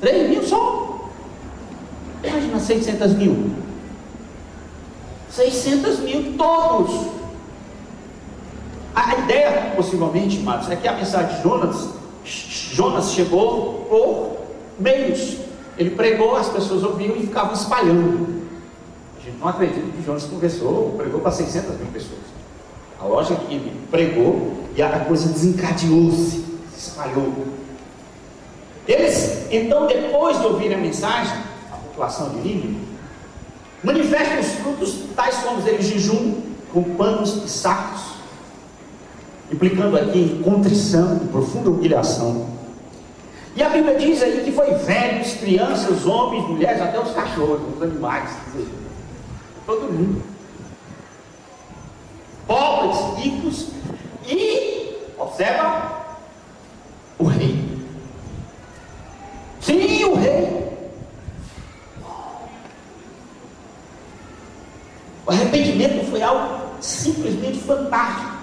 3 0.00 0.30
mil 0.30 0.42
só? 0.42 0.84
Imagina 2.64 2.82
600 2.82 3.12
mil. 3.14 3.50
600 5.30 6.00
mil 6.00 6.34
todos. 6.36 7.08
A 8.94 9.16
ideia, 9.18 9.72
possivelmente, 9.76 10.38
amados, 10.38 10.70
é 10.70 10.76
que 10.76 10.86
a 10.86 10.92
mensagem 10.92 11.36
de 11.36 11.42
Jonas, 11.42 11.88
Jonas 12.24 13.12
chegou 13.12 13.86
por 13.88 14.36
meios. 14.78 15.38
Ele 15.76 15.90
pregou, 15.90 16.36
as 16.36 16.48
pessoas 16.48 16.84
ouviam 16.84 17.16
e 17.16 17.20
ficavam 17.20 17.52
espalhando. 17.52 18.44
A 19.18 19.24
gente 19.24 19.38
não 19.38 19.48
acredita 19.48 19.80
que 19.80 20.02
Jonas 20.04 20.24
conversou, 20.24 20.94
pregou 20.96 21.20
para 21.20 21.32
600 21.32 21.76
mil 21.78 21.86
pessoas. 21.92 22.22
A 23.00 23.06
lógica 23.06 23.34
é 23.34 23.46
que 23.46 23.54
ele 23.54 23.80
pregou 23.90 24.54
e 24.76 24.82
a 24.82 25.00
coisa 25.00 25.28
desencadeou-se, 25.28 26.44
se 26.72 26.90
espalhou. 26.90 27.32
Eles, 28.86 29.46
então, 29.50 29.86
depois 29.86 30.38
de 30.38 30.46
ouvir 30.46 30.72
a 30.72 30.76
mensagem, 30.76 31.36
população 31.94 32.30
de 32.30 32.36
Nínive, 32.38 32.76
manifestam 33.82 34.40
os 34.40 34.52
frutos 34.54 34.94
tais 35.14 35.36
como 35.36 35.66
eles 35.66 35.86
jejum 35.86 36.42
com 36.72 36.82
panos 36.96 37.44
e 37.44 37.48
sacos, 37.48 38.00
implicando 39.52 39.96
aqui 39.96 40.18
em 40.18 40.42
contrição, 40.42 41.16
em 41.16 41.26
profunda 41.28 41.70
humilhação. 41.70 42.48
E 43.54 43.62
a 43.62 43.68
Bíblia 43.68 43.96
diz 43.96 44.20
aí 44.20 44.42
que 44.44 44.50
foi 44.50 44.74
velhos, 44.74 45.34
crianças, 45.34 46.04
homens, 46.04 46.48
mulheres, 46.48 46.82
até 46.82 46.98
os 46.98 47.12
cachorros, 47.12 47.60
os 47.76 47.82
animais, 47.82 48.30
todo 49.64 49.92
mundo. 49.92 50.22
Pobres, 52.48 53.24
ricos 53.24 53.68
e, 54.26 54.96
observa, 55.16 56.04
o 57.16 57.24
rei. 57.24 57.64
Sim, 59.60 60.04
o 60.04 60.14
rei. 60.14 60.63
O 65.26 65.30
arrependimento 65.30 66.10
foi 66.10 66.22
algo 66.22 66.64
simplesmente 66.80 67.58
fantástico. 67.60 68.34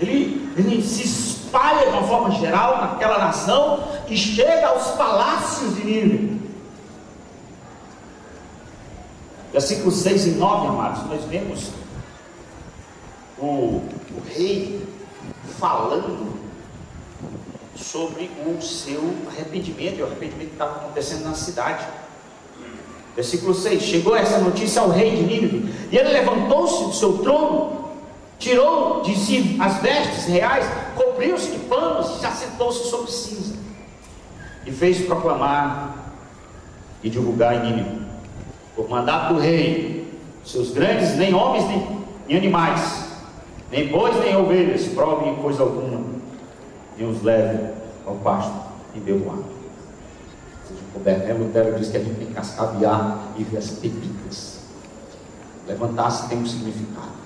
Ele, 0.00 0.52
ele 0.56 0.82
se 0.82 1.04
espalha 1.04 1.90
de 1.90 1.96
uma 1.96 2.06
forma 2.06 2.30
geral 2.32 2.80
naquela 2.80 3.18
nação 3.18 3.88
e 4.08 4.16
chega 4.16 4.68
aos 4.68 4.88
palácios 4.92 5.74
de 5.76 5.84
Nínive. 5.84 6.48
Versículos 9.52 9.96
6 9.96 10.26
e 10.26 10.30
9, 10.32 10.66
amados, 10.68 11.06
nós 11.06 11.24
vemos 11.24 11.70
o, 13.38 13.44
o 13.46 14.22
rei 14.28 14.86
falando 15.58 16.38
sobre 17.74 18.30
o 18.46 18.60
seu 18.60 19.14
arrependimento 19.28 19.98
e 19.98 20.02
o 20.02 20.06
arrependimento 20.06 20.48
que 20.48 20.54
estava 20.54 20.76
acontecendo 20.76 21.24
na 21.24 21.34
cidade. 21.34 21.86
Versículo 23.18 23.52
6: 23.52 23.82
Chegou 23.82 24.14
essa 24.14 24.38
notícia 24.38 24.80
ao 24.80 24.90
rei 24.90 25.10
de 25.10 25.22
Nínive, 25.24 25.74
e 25.90 25.96
ele 25.96 26.10
levantou-se 26.10 26.84
do 26.84 26.92
seu 26.92 27.18
trono, 27.18 27.90
tirou 28.38 29.02
de 29.02 29.18
si 29.18 29.56
as 29.58 29.82
vestes 29.82 30.26
reais, 30.26 30.64
cobriu-se 30.94 31.50
de 31.50 31.58
panos 31.64 32.14
e 32.14 32.20
se 32.20 32.26
assentou-se 32.26 32.88
sobre 32.88 33.10
cinza, 33.10 33.56
e 34.64 34.70
fez 34.70 35.04
proclamar 35.04 36.14
e 37.02 37.10
divulgar 37.10 37.56
em 37.56 37.72
Nínive, 37.72 38.02
por 38.76 38.88
mandato 38.88 39.34
do 39.34 39.40
rei, 39.40 40.08
seus 40.44 40.70
grandes, 40.70 41.16
nem 41.16 41.34
homens 41.34 41.66
nem, 41.66 41.98
nem 42.28 42.36
animais, 42.38 43.04
nem 43.68 43.88
bois 43.88 44.16
nem 44.20 44.36
ovelhas, 44.36 44.86
provem 44.94 45.34
coisa 45.42 45.64
alguma, 45.64 46.04
e 46.96 47.02
os 47.02 47.20
leve 47.24 47.66
ao 48.06 48.14
pasto 48.14 48.54
em 48.94 49.00
Belmar. 49.00 49.38
Seja 49.38 49.57
coberto. 50.98 51.26
Né? 51.26 51.32
Lutero 51.32 51.78
diz 51.78 51.88
que 51.88 51.96
a 51.96 52.00
gente 52.00 52.16
tem 52.16 52.26
que 52.26 52.34
cascabear 52.34 53.32
e 53.36 53.44
ver 53.44 53.58
as 53.58 53.70
pepitas. 53.70 54.58
Levantar-se 55.66 56.28
tem 56.28 56.38
um 56.38 56.46
significado. 56.46 57.18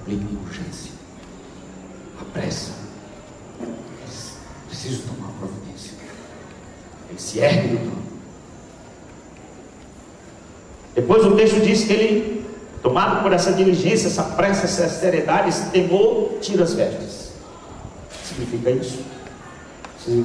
Implica 0.00 0.24
urgência. 0.44 0.92
A 2.20 2.24
pressa. 2.32 2.72
Preciso 4.68 5.02
tomar 5.02 5.32
providência. 5.38 5.92
Ele 7.10 7.18
se 7.18 7.38
ergue 7.40 7.68
do 7.68 7.78
trono. 7.78 8.08
Depois 10.94 11.24
o 11.24 11.36
texto 11.36 11.60
diz 11.60 11.84
que 11.84 11.92
ele, 11.92 12.46
tomado 12.82 13.22
por 13.22 13.32
essa 13.32 13.52
diligência, 13.52 14.08
essa 14.08 14.22
pressa, 14.22 14.64
essa 14.64 14.88
seriedade, 14.88 15.48
esse 15.48 15.70
temor, 15.70 16.38
tira 16.40 16.64
as 16.64 16.74
vestes. 16.74 17.32
Significa 18.24 18.70
isso? 18.70 19.02
Você 19.98 20.22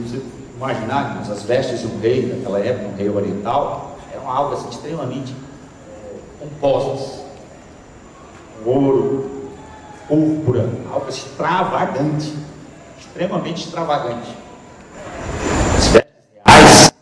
imaginar 0.55 1.19
as 1.21 1.43
vestes 1.43 1.81
de 1.81 1.87
um 1.87 1.99
rei 1.99 2.27
daquela 2.27 2.59
época, 2.59 2.89
um 2.89 2.95
rei 2.95 3.09
oriental, 3.09 3.97
eram 4.11 4.29
algo 4.29 4.53
assim, 4.53 4.69
extremamente 4.69 5.35
compostas. 6.39 7.23
Ouro, 8.65 9.51
púrpura, 10.07 10.69
algo 10.91 11.09
extravagante, 11.09 12.33
extremamente 12.97 13.65
extravagante. 13.65 14.37
As 15.75 15.87
vestes 15.87 16.13
reais 16.45 16.93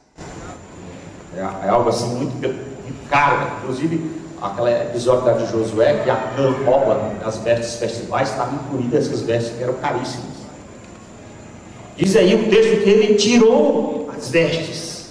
é, 1.35 1.67
é 1.67 1.69
algo 1.69 1.89
assim 1.89 2.15
muito 2.15 3.09
caro. 3.09 3.47
Inclusive, 3.61 4.21
aquele 4.41 4.71
episódio 4.71 5.25
da 5.25 5.33
de 5.33 5.51
Josué, 5.51 6.01
que 6.03 6.09
a 6.09 6.15
rouba 6.65 7.13
as 7.23 7.37
vestes 7.37 7.75
festivais, 7.75 8.29
estavam 8.29 8.55
incluídas 8.55 9.07
essas 9.07 9.21
vestes 9.21 9.55
que 9.55 9.63
eram 9.63 9.75
caríssimas. 9.75 10.30
Diz 12.01 12.15
aí 12.15 12.35
o 12.35 12.49
texto 12.49 12.83
que 12.83 12.89
ele 12.89 13.15
tirou 13.15 14.09
as 14.17 14.29
vestes. 14.29 15.05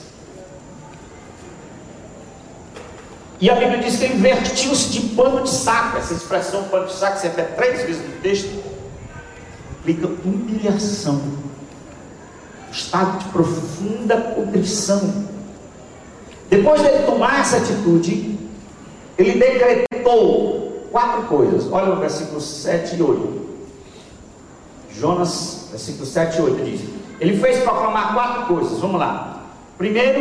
E 3.41 3.49
a 3.49 3.55
Bíblia 3.55 3.79
diz 3.79 3.97
que 3.97 4.05
ele 4.05 4.15
vestiu-se 4.15 4.91
de 4.91 5.01
pano 5.15 5.43
de 5.43 5.51
saco. 5.51 5.97
Essa 5.97 6.13
expressão 6.13 6.65
pano 6.65 6.87
de 6.87 6.93
saco, 6.93 7.19
você 7.19 7.29
repete 7.29 7.55
três 7.55 7.83
vezes 7.85 8.03
no 8.03 8.21
texto, 8.21 8.63
implica 9.79 10.09
humilhação, 10.25 11.23
estado 12.71 13.19
de 13.19 13.25
profunda 13.27 14.21
contrição 14.21 15.31
depois 16.51 16.83
dele 16.83 17.05
tomar 17.05 17.41
essa 17.41 17.59
atitude, 17.59 18.37
ele 19.17 19.39
decretou 19.39 20.89
quatro 20.91 21.23
coisas. 21.23 21.71
Olha 21.71 21.93
o 21.93 22.01
versículo 22.01 22.41
7 22.41 22.97
e 22.97 23.03
8. 23.03 23.50
Jonas, 25.01 25.69
versículo 25.71 26.05
7 26.05 26.39
e 26.39 26.43
8 26.43 26.65
diz: 26.65 26.81
Ele 27.19 27.39
fez 27.39 27.63
proclamar 27.63 28.13
quatro 28.13 28.55
coisas. 28.55 28.79
Vamos 28.79 29.01
lá. 29.01 29.41
Primeiro, 29.79 30.21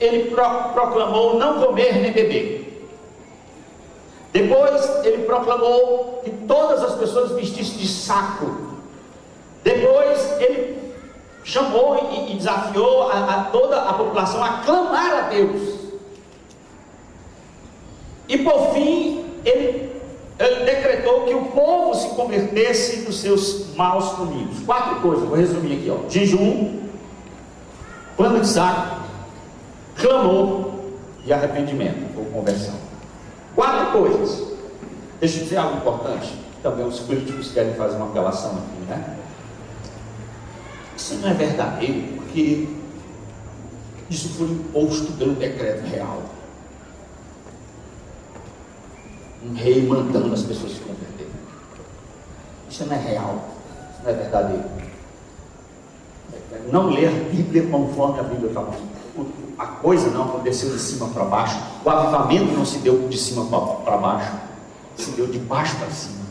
ele 0.00 0.30
pro, 0.30 0.72
proclamou 0.72 1.38
não 1.38 1.60
comer 1.60 2.00
nem 2.00 2.12
beber. 2.12 2.88
Depois, 4.32 5.04
ele 5.04 5.24
proclamou 5.24 6.22
que 6.24 6.30
todas 6.30 6.82
as 6.82 6.94
pessoas 6.94 7.32
vestissem 7.32 7.78
de 7.78 7.88
saco. 7.88 8.76
Depois, 9.62 10.40
ele 10.40 10.92
chamou 11.44 12.10
e, 12.12 12.32
e 12.32 12.36
desafiou 12.36 13.10
a, 13.10 13.34
a 13.34 13.44
toda 13.44 13.80
a 13.82 13.92
população 13.94 14.42
a 14.42 14.62
clamar 14.64 15.12
a 15.12 15.20
Deus. 15.28 15.76
E 18.28 18.38
por 18.38 18.72
fim, 18.74 19.24
ele, 19.44 19.95
decretou 20.38 21.24
que 21.24 21.34
o 21.34 21.46
povo 21.46 21.94
se 21.94 22.08
convertesse 22.14 23.02
dos 23.02 23.20
seus 23.20 23.74
maus 23.74 24.16
caminhos. 24.16 24.60
Quatro 24.64 25.00
coisas, 25.00 25.26
vou 25.26 25.36
resumir 25.36 25.78
aqui: 25.78 25.90
ó. 25.90 26.08
jejum, 26.08 26.82
pano 28.16 28.40
de 28.40 28.46
saco, 28.46 29.00
clamor 29.96 30.70
e 31.24 31.32
arrependimento 31.32 32.18
ou 32.18 32.26
conversão. 32.26 32.74
Quatro 33.54 33.98
coisas. 33.98 34.56
Deixa 35.18 35.38
eu 35.38 35.44
dizer 35.44 35.56
algo 35.56 35.78
importante. 35.78 36.34
Também 36.62 36.86
os 36.86 37.00
políticos 37.00 37.52
querem 37.52 37.74
fazer 37.74 37.96
uma 37.96 38.06
apelação 38.06 38.50
aqui, 38.50 38.86
né? 38.88 39.16
Isso 40.96 41.14
não 41.16 41.30
é 41.30 41.34
verdadeiro, 41.34 42.14
porque 42.16 42.68
isso 44.10 44.28
foi 44.30 44.48
imposto 44.48 45.12
pelo 45.12 45.34
decreto 45.34 45.86
real. 45.86 46.22
Um 49.48 49.54
rei 49.54 49.86
mandando 49.86 50.32
as 50.32 50.42
pessoas 50.42 50.72
se 50.72 50.80
converterem. 50.80 51.32
Isso 52.68 52.86
não 52.86 52.96
é 52.96 52.98
real, 52.98 53.44
isso 53.92 54.02
não 54.02 54.10
é 54.10 54.14
verdadeiro. 54.14 54.64
Não 56.72 56.90
ler 56.90 57.08
a 57.08 57.30
Bíblia 57.30 57.66
conforme 57.68 58.20
a 58.20 58.22
Bíblia 58.24 58.48
está 58.48 58.64
A 59.58 59.66
coisa 59.66 60.10
não 60.10 60.24
aconteceu 60.24 60.70
de 60.70 60.78
cima 60.78 61.08
para 61.08 61.24
baixo. 61.24 61.58
O 61.84 61.90
avivamento 61.90 62.52
não 62.52 62.64
se 62.64 62.78
deu 62.78 63.08
de 63.08 63.18
cima 63.18 63.44
para 63.84 63.96
baixo, 63.96 64.32
se 64.96 65.10
deu 65.12 65.26
de 65.26 65.38
baixo 65.38 65.76
para 65.76 65.90
cima. 65.90 66.26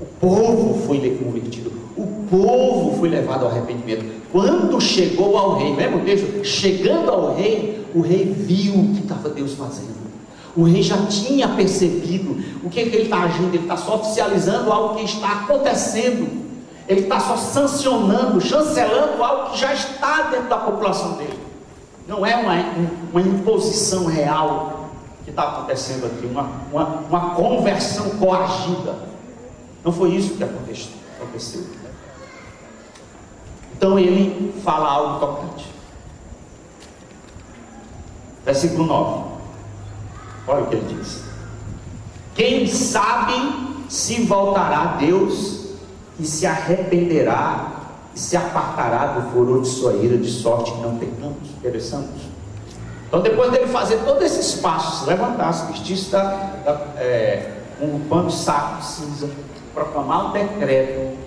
O 0.00 0.06
povo 0.06 0.86
foi 0.86 0.98
convertido 1.22 1.82
o 1.96 2.06
povo 2.30 2.98
foi 2.98 3.08
levado 3.08 3.44
ao 3.44 3.50
arrependimento. 3.50 4.04
Quando 4.30 4.80
chegou 4.80 5.36
ao 5.36 5.58
rei, 5.58 5.74
lembra 5.74 5.98
o 5.98 6.04
texto? 6.04 6.44
Chegando 6.44 7.10
ao 7.10 7.34
rei, 7.34 7.86
o 7.94 8.00
rei 8.00 8.24
viu 8.24 8.74
o 8.74 8.94
que 8.94 9.00
estava 9.02 9.28
Deus 9.28 9.54
fazendo. 9.54 10.01
O 10.54 10.64
rei 10.64 10.82
já 10.82 11.06
tinha 11.06 11.48
percebido 11.48 12.42
o 12.62 12.68
que, 12.68 12.80
é 12.80 12.82
que 12.84 12.96
ele 12.96 13.04
está 13.04 13.22
agindo, 13.22 13.54
ele 13.54 13.62
está 13.62 13.76
só 13.76 13.96
oficializando 13.96 14.70
algo 14.70 14.96
que 14.96 15.04
está 15.04 15.32
acontecendo. 15.32 16.42
Ele 16.86 17.00
está 17.00 17.18
só 17.20 17.36
sancionando, 17.36 18.40
chancelando 18.40 19.22
algo 19.22 19.50
que 19.52 19.58
já 19.58 19.72
está 19.72 20.22
dentro 20.30 20.48
da 20.48 20.58
população 20.58 21.12
dele. 21.12 21.38
Não 22.06 22.26
é 22.26 22.36
uma, 22.36 22.54
uma 23.12 23.20
imposição 23.20 24.06
real 24.06 24.90
que 25.24 25.30
está 25.30 25.44
acontecendo 25.44 26.06
aqui, 26.06 26.26
uma, 26.26 26.50
uma, 26.70 26.84
uma 26.84 27.34
conversão 27.34 28.10
coagida. 28.18 28.96
Não 29.84 29.92
foi 29.92 30.10
isso 30.10 30.34
que 30.34 30.44
aconteceu. 30.44 30.92
Então 33.76 33.98
ele 33.98 34.52
fala 34.62 34.88
algo 34.88 35.18
tocante. 35.18 35.66
Versículo 38.44 38.86
9. 38.86 39.31
Olha 40.46 40.64
o 40.64 40.66
que 40.66 40.76
ele 40.76 40.94
diz. 40.94 41.22
Quem 42.34 42.66
sabe 42.66 43.34
se 43.88 44.22
voltará 44.22 44.80
a 44.80 44.96
Deus 44.96 45.66
e 46.18 46.24
se 46.24 46.46
arrependerá 46.46 47.82
e 48.14 48.18
se 48.18 48.36
apartará 48.36 49.06
do 49.06 49.30
furor 49.30 49.62
de 49.62 49.68
sua 49.68 49.94
ira, 49.94 50.16
de 50.16 50.30
sorte 50.30 50.72
que 50.72 50.80
não 50.80 50.96
pecamos, 50.96 51.48
pereçamos. 51.60 52.32
Então, 53.06 53.20
depois 53.20 53.50
dele 53.50 53.66
fazer 53.66 53.98
todos 53.98 54.22
esses 54.22 54.54
passos, 54.60 55.06
levantar-se, 55.06 55.70
vestir-se 55.70 56.16
é, 56.16 57.52
um 57.80 58.00
pano 58.08 58.28
de 58.28 58.34
saco 58.34 58.82
cinza, 58.82 59.28
proclamar 59.74 60.28
um 60.28 60.32
decreto, 60.32 61.18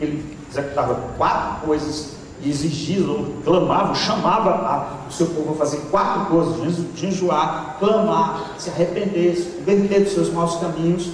ele 0.00 0.36
executava 0.50 0.94
quatro 1.16 1.66
coisas 1.66 2.21
e 2.42 2.50
exigia, 2.50 3.06
clamava, 3.44 3.94
chamava 3.94 4.50
a, 4.50 5.08
o 5.08 5.12
seu 5.12 5.28
povo 5.28 5.52
a 5.52 5.56
fazer 5.56 5.78
quatro 5.90 6.26
coisas: 6.26 6.84
jejuar, 6.96 7.76
clamar, 7.78 8.54
se 8.58 8.68
arrepender, 8.70 9.36
se 9.36 9.50
converter 9.60 10.04
dos 10.04 10.12
seus 10.12 10.32
maus 10.32 10.56
caminhos. 10.56 11.10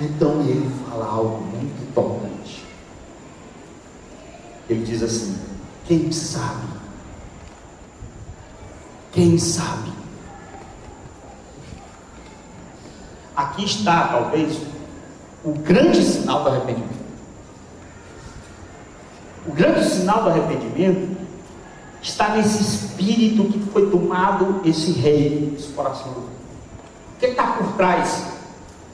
Então 0.00 0.40
ele 0.40 0.70
fala 0.88 1.06
algo 1.06 1.42
muito 1.42 1.94
tocante. 1.94 2.64
Ele 4.68 4.84
diz 4.84 5.02
assim: 5.02 5.36
quem 5.86 6.10
sabe? 6.12 6.68
Quem 9.12 9.36
sabe? 9.38 9.92
Aqui 13.36 13.64
está, 13.64 14.08
talvez, 14.08 14.60
o 15.44 15.52
grande 15.52 16.02
sinal 16.04 16.44
do 16.44 16.50
arrependimento. 16.50 16.93
O 19.46 19.52
grande 19.52 19.84
sinal 19.84 20.22
do 20.22 20.30
arrependimento 20.30 21.16
está 22.00 22.30
nesse 22.30 22.62
espírito 22.62 23.44
que 23.44 23.58
foi 23.70 23.90
tomado 23.90 24.60
esse 24.64 24.92
rei, 24.92 25.54
esse 25.56 25.68
coração. 25.68 26.12
O 26.12 27.18
que 27.18 27.26
está 27.26 27.44
por 27.52 27.72
trás? 27.72 28.26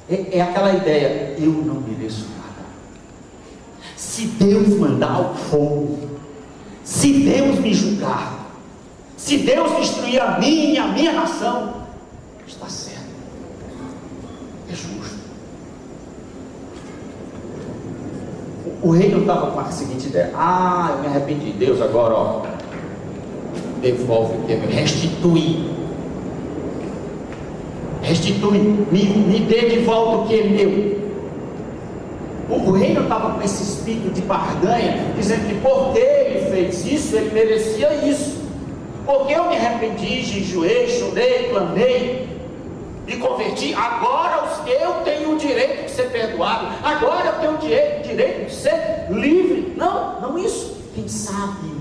É, 0.08 0.38
é, 0.38 0.40
aquela 0.40 0.72
ideia: 0.72 1.36
eu 1.38 1.52
não 1.52 1.80
mereço 1.80 2.26
nada. 2.36 2.66
Se 3.96 4.26
Deus 4.26 4.68
mandar 4.78 5.20
o 5.20 5.34
fogo, 5.34 6.10
se 6.84 7.12
Deus 7.12 7.58
me 7.60 7.72
julgar, 7.72 8.40
se 9.16 9.38
Deus 9.38 9.76
destruir 9.76 10.20
a 10.20 10.38
mim 10.38 10.72
e 10.72 10.78
a 10.78 10.88
minha 10.88 11.12
nação, 11.12 11.86
está 12.46 12.68
certo. 12.68 13.00
É 14.68 14.74
justo. 14.74 15.09
O 18.82 18.90
rei 18.90 19.10
não 19.10 19.20
estava 19.20 19.50
com 19.50 19.60
a 19.60 19.64
seguinte 19.64 20.06
ideia: 20.06 20.30
ah, 20.34 20.94
eu 20.96 21.00
me 21.02 21.06
arrependi, 21.08 21.52
Deus, 21.52 21.82
agora, 21.82 22.14
ó, 22.14 22.42
devolve 23.82 24.36
o 24.36 24.40
que 24.46 24.52
é 24.52 24.56
meu, 24.56 24.70
restitui. 24.70 25.70
Restitui, 28.02 28.58
me, 28.90 29.04
me 29.04 29.40
dê 29.40 29.68
de 29.68 29.80
volta 29.80 30.18
o 30.18 30.26
que 30.26 30.40
é 30.40 30.44
meu. 30.44 31.00
O 32.48 32.72
rei 32.72 32.94
não 32.94 33.02
estava 33.02 33.34
com 33.34 33.42
esse 33.42 33.62
espírito 33.62 34.10
de 34.12 34.22
barganha, 34.22 35.12
dizendo 35.16 35.46
que 35.46 35.54
porque 35.60 36.00
ele 36.00 36.50
fez 36.50 36.84
isso, 36.84 37.16
ele 37.16 37.30
merecia 37.32 37.94
isso. 38.04 38.40
Porque 39.06 39.32
eu 39.32 39.48
me 39.48 39.56
arrependi, 39.56 40.22
jejuei, 40.22 40.88
chorei, 40.88 41.48
clamei, 41.50 42.29
me 43.10 43.16
converti, 43.16 43.74
agora 43.74 44.48
eu 44.68 45.02
tenho 45.02 45.34
o 45.34 45.38
direito 45.38 45.86
de 45.86 45.90
ser 45.90 46.12
perdoado, 46.12 46.68
agora 46.80 47.26
eu 47.26 47.40
tenho 47.40 47.54
o 47.54 47.58
direito, 47.58 48.08
direito 48.08 48.46
de 48.46 48.54
ser 48.54 49.08
livre. 49.10 49.74
Não, 49.76 50.20
não 50.20 50.38
isso. 50.38 50.76
Quem 50.94 51.08
sabe? 51.08 51.74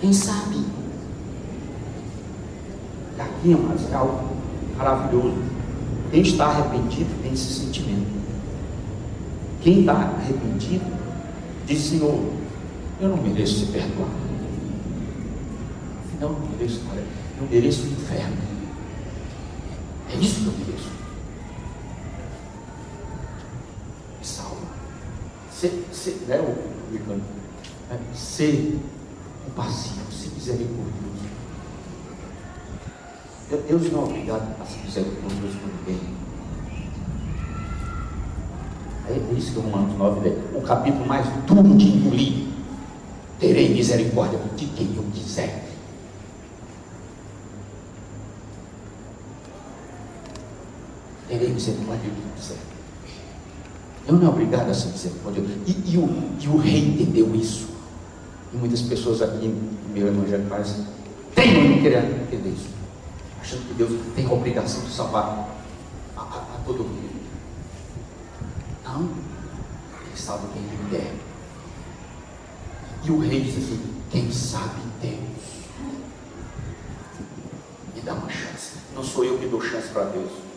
Quem 0.00 0.10
sabe? 0.10 0.64
Aqui, 3.18 3.52
amados, 3.52 3.90
é 3.90 3.94
algo 3.94 4.24
maravilhoso. 4.78 5.36
Quem 6.10 6.22
está 6.22 6.46
arrependido 6.46 7.10
tem 7.22 7.32
esse 7.34 7.52
sentimento. 7.52 8.08
Quem 9.60 9.80
está 9.80 9.92
arrependido 9.92 10.86
diz, 11.66 11.78
Senhor, 11.78 12.18
eu 13.00 13.08
não 13.10 13.18
mereço 13.18 13.66
ser 13.66 13.72
perdoado. 13.72 14.12
Afinal, 16.06 16.30
não 16.30 16.56
mereço, 16.56 16.80
eu 17.38 17.48
mereço 17.50 17.82
o 17.82 17.90
inferno. 17.90 18.47
É 20.10 20.16
isso 20.16 20.40
que 20.40 20.46
eu 20.46 20.52
mereço. 20.52 20.90
Me 24.18 24.26
salva. 24.26 24.66
Ser, 25.52 25.86
ser, 25.92 26.24
né, 26.26 26.38
o 26.40 26.88
americano? 26.88 27.22
É, 27.90 27.98
ser 28.14 28.78
compassivo, 29.44 30.10
ser 30.12 30.30
misericordioso. 30.34 31.08
Deus 33.66 33.92
não 33.92 34.00
é 34.00 34.04
obrigado 34.04 34.60
a 34.60 34.64
ser 34.64 34.84
misericordioso 34.84 35.58
com 35.58 35.90
ninguém. 35.90 36.18
É 39.08 39.38
isso 39.38 39.52
que 39.52 39.60
Romanos 39.60 39.96
9 39.96 40.28
é 40.28 40.58
o 40.58 40.60
capítulo 40.60 41.06
mais 41.06 41.26
duro 41.46 41.74
de 41.76 41.86
engolir. 41.86 42.48
Terei 43.38 43.70
misericórdia 43.70 44.38
de 44.56 44.66
quem 44.66 44.94
eu 44.94 45.04
quiser. 45.14 45.67
Terei 51.28 51.48
misericórdia 51.48 52.10
de 52.10 52.16
eu 52.16 52.32
quiser. 52.36 52.58
Eu 54.06 54.14
não 54.14 54.26
é 54.26 54.30
obrigado 54.30 54.70
a 54.70 54.74
ser 54.74 54.88
misericórdia. 54.88 55.42
E, 55.66 55.92
e, 55.92 55.98
o, 55.98 56.32
e 56.40 56.48
o 56.48 56.56
rei 56.56 56.78
entendeu 56.78 57.34
isso. 57.34 57.68
E 58.52 58.56
muitas 58.56 58.80
pessoas 58.82 59.20
aqui 59.20 59.54
meu 59.92 60.08
evangelho 60.08 60.46
parecem 60.48 60.86
tem 61.34 61.70
não 61.70 61.82
querer 61.82 62.04
entender 62.04 62.48
isso. 62.48 62.70
Achando 63.40 63.68
que 63.68 63.74
Deus 63.74 63.92
tem 64.16 64.26
a 64.26 64.32
obrigação 64.32 64.82
de 64.82 64.90
salvar 64.90 65.48
a, 66.16 66.20
a, 66.20 66.22
a 66.22 66.60
todo 66.66 66.82
mundo. 66.82 67.08
Não. 68.84 69.02
Ele 69.02 70.16
salva 70.16 70.48
quem 70.52 70.62
ele 70.62 70.90
quer. 70.90 71.14
E 73.04 73.10
o 73.10 73.20
rei 73.20 73.42
diz 73.42 73.56
assim: 73.58 73.80
quem 74.10 74.30
sabe 74.32 74.80
Deus. 75.00 75.18
Me 77.94 78.00
dá 78.00 78.14
uma 78.14 78.28
chance. 78.28 78.78
Não 78.94 79.04
sou 79.04 79.24
eu 79.24 79.38
que 79.38 79.46
dou 79.46 79.60
chance 79.60 79.88
para 79.88 80.04
Deus. 80.04 80.47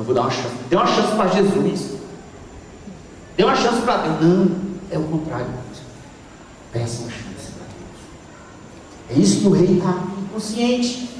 Eu 0.00 0.04
vou 0.04 0.14
dar 0.14 0.22
uma 0.22 0.30
chance. 0.30 0.54
Dê 0.70 0.76
uma 0.76 0.86
chance 0.86 1.14
para 1.14 1.28
Jesus. 1.28 1.90
Dê 3.36 3.44
uma 3.44 3.54
chance 3.54 3.82
para 3.82 3.98
Deus. 3.98 4.20
Não, 4.22 4.56
é 4.90 4.96
o 4.96 5.04
contrário. 5.04 5.46
Peça 6.72 7.02
uma 7.02 7.10
chance 7.10 7.52
para 7.52 7.66
Deus. 7.66 9.10
É 9.10 9.14
isso 9.20 9.40
que 9.40 9.46
o 9.46 9.50
rei 9.50 9.76
está 9.76 10.02
inconsciente. 10.22 11.10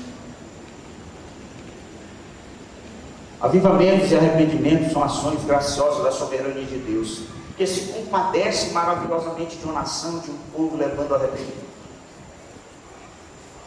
Avivamentos 3.39 4.11
e 4.11 4.17
arrependimentos 4.17 4.93
são 4.93 5.05
ações 5.05 5.45
graciosas 5.45 6.03
da 6.03 6.11
soberania 6.11 6.65
de 6.65 6.79
Deus, 6.79 7.25
que 7.59 7.67
se 7.67 7.93
compadece 7.93 8.71
maravilhosamente 8.73 9.59
de 9.59 9.65
uma 9.65 9.75
nação, 9.75 10.21
de 10.21 10.31
um 10.31 10.39
povo 10.57 10.79
levando 10.79 11.15
arrependimento. 11.15 11.69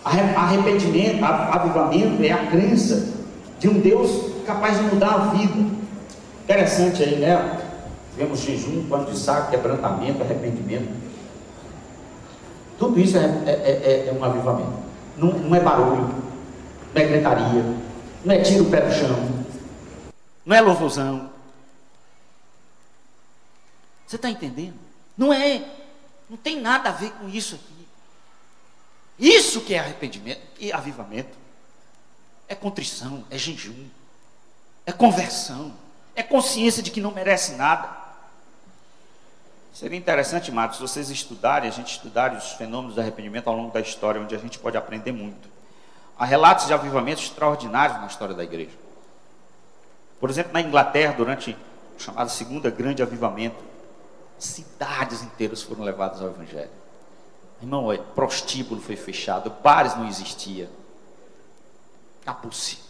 Arrependimento, 0.03 1.23
avivamento 1.23 2.23
é 2.23 2.31
a 2.31 2.47
crença 2.47 3.13
de 3.59 3.69
um 3.69 3.79
Deus 3.79 4.32
capaz 4.43 4.77
de 4.77 4.83
mudar 4.83 5.13
a 5.13 5.17
vida. 5.33 5.83
Interessante 6.43 7.03
aí, 7.03 7.15
né? 7.17 7.59
Vemos 8.15 8.41
jejum, 8.41 8.87
pano 8.87 9.09
de 9.11 9.17
saco, 9.17 9.51
quebrantamento, 9.51 10.21
arrependimento. 10.21 10.89
Tudo 12.77 12.99
isso 12.99 13.17
é, 13.17 13.21
é, 13.45 13.51
é, 13.51 14.07
é 14.09 14.13
um 14.13 14.23
avivamento. 14.23 14.83
Não, 15.17 15.31
não, 15.31 15.55
é 15.55 15.59
barulho, 15.59 16.13
não 16.93 17.01
é 17.01 17.05
gritaria, 17.05 17.63
não 18.25 18.33
é 18.33 18.41
tiro 18.41 18.65
o 18.65 18.69
pé 18.69 18.81
do 18.81 18.91
chão, 18.91 19.45
não 20.45 20.55
é 20.55 20.61
louvorzão. 20.61 21.29
Você 24.05 24.17
está 24.17 24.29
entendendo? 24.29 24.75
Não 25.17 25.31
é. 25.31 25.63
Não 26.29 26.37
tem 26.37 26.59
nada 26.59 26.89
a 26.89 26.91
ver 26.91 27.11
com 27.11 27.29
isso 27.29 27.55
aqui. 27.55 27.87
Isso 29.17 29.61
que 29.61 29.73
é 29.73 29.79
arrependimento 29.79 30.41
e 30.59 30.71
avivamento. 30.71 31.37
É 32.47 32.55
contrição, 32.55 33.23
é 33.29 33.37
jejum, 33.37 33.87
é 34.85 34.91
conversão, 34.91 35.73
é 36.15 36.23
consciência 36.23 36.83
de 36.83 36.91
que 36.91 37.01
não 37.01 37.11
merece 37.11 37.53
nada. 37.53 38.03
Seria 39.73 39.97
interessante, 39.97 40.51
Marcos, 40.51 40.79
vocês 40.79 41.09
estudarem, 41.09 41.67
a 41.67 41.71
gente 41.71 41.91
estudarem 41.91 42.37
os 42.37 42.51
fenômenos 42.51 42.95
do 42.95 43.01
arrependimento 43.01 43.47
ao 43.47 43.55
longo 43.55 43.73
da 43.73 43.79
história, 43.79 44.21
onde 44.21 44.35
a 44.35 44.37
gente 44.37 44.59
pode 44.59 44.77
aprender 44.77 45.11
muito. 45.11 45.49
Há 46.17 46.25
relatos 46.25 46.67
de 46.67 46.73
avivamentos 46.73 47.23
extraordinários 47.23 47.99
na 47.99 48.05
história 48.05 48.35
da 48.35 48.43
igreja. 48.43 48.77
Por 50.19 50.29
exemplo, 50.29 50.53
na 50.53 50.61
Inglaterra, 50.61 51.13
durante 51.13 51.57
o 51.97 51.99
chamado 51.99 52.29
Segunda 52.29 52.69
Grande 52.69 53.01
Avivamento, 53.01 53.57
cidades 54.37 55.23
inteiras 55.23 55.63
foram 55.63 55.83
levadas 55.83 56.21
ao 56.21 56.27
Evangelho. 56.27 56.69
Irmão, 57.61 57.85
olha, 57.85 57.99
prostíbulo 57.99 58.79
foi 58.79 58.95
fechado, 58.95 59.49
bares 59.63 59.95
não 59.95 60.07
existia. 60.07 60.69
Acabou-se. 62.21 62.82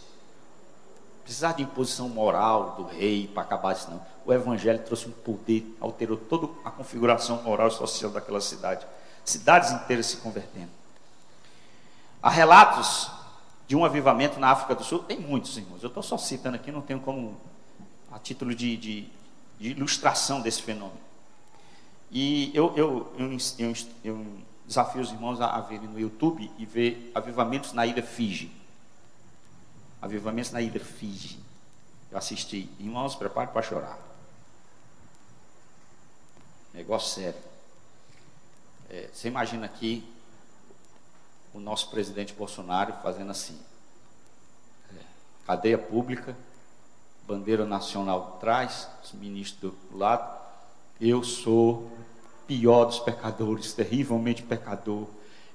Precisar 1.24 1.52
de 1.52 1.62
imposição 1.62 2.08
moral 2.08 2.74
do 2.76 2.84
rei 2.84 3.26
para 3.26 3.42
acabar 3.42 3.72
isso, 3.74 3.90
não. 3.90 4.00
O 4.26 4.32
Evangelho 4.32 4.78
trouxe 4.84 5.08
um 5.08 5.10
poder, 5.10 5.76
alterou 5.80 6.18
toda 6.18 6.48
a 6.62 6.70
configuração 6.70 7.42
moral 7.42 7.68
e 7.68 7.70
social 7.70 8.10
daquela 8.10 8.42
cidade. 8.42 8.86
Cidades 9.24 9.72
inteiras 9.72 10.06
se 10.06 10.18
convertendo. 10.18 10.70
Há 12.22 12.28
relatos 12.28 13.10
de 13.66 13.74
um 13.74 13.84
avivamento 13.84 14.38
na 14.38 14.50
África 14.50 14.74
do 14.74 14.84
Sul? 14.84 14.98
Tem 14.98 15.18
muitos, 15.18 15.56
irmãos. 15.56 15.82
Eu 15.82 15.88
estou 15.88 16.02
só 16.02 16.18
citando 16.18 16.56
aqui, 16.56 16.70
não 16.70 16.82
tenho 16.82 17.00
como, 17.00 17.36
a 18.12 18.18
título 18.18 18.54
de, 18.54 18.76
de, 18.76 19.08
de 19.58 19.70
ilustração 19.70 20.42
desse 20.42 20.62
fenômeno. 20.62 21.00
E 22.10 22.50
eu, 22.54 22.72
eu, 22.76 23.12
eu, 23.18 23.38
eu, 24.04 24.26
desafio 24.66 25.00
os 25.00 25.10
irmãos 25.10 25.40
a, 25.40 25.56
a 25.56 25.60
verem 25.62 25.88
no 25.88 25.98
YouTube 25.98 26.50
e 26.58 26.66
ver 26.66 27.10
avivamentos 27.14 27.72
na 27.72 27.86
ilha 27.86 28.02
Fiji. 28.02 28.52
Avivamentos 30.04 30.50
na 30.50 30.60
ilha 30.60 30.78
Fiji. 30.78 31.38
Eu 32.10 32.18
assisti. 32.18 32.68
Irmãos, 32.78 33.14
prepare 33.14 33.50
para 33.50 33.62
chorar. 33.62 33.98
Negócio 36.74 37.22
sério. 37.22 37.40
É, 38.90 39.08
você 39.10 39.28
imagina 39.28 39.64
aqui 39.64 40.06
o 41.54 41.58
nosso 41.58 41.88
presidente 41.88 42.34
Bolsonaro 42.34 42.92
fazendo 43.02 43.30
assim: 43.30 43.58
é, 44.94 45.00
cadeia 45.46 45.78
pública, 45.78 46.36
bandeira 47.26 47.64
nacional 47.64 48.34
atrás, 48.36 48.86
os 49.02 49.12
ministros 49.12 49.72
do 49.90 49.96
lado. 49.96 50.38
Eu 51.00 51.24
sou 51.24 51.90
pior 52.46 52.84
dos 52.84 52.98
pecadores, 52.98 53.72
terrivelmente 53.72 54.42
pecador. 54.42 55.08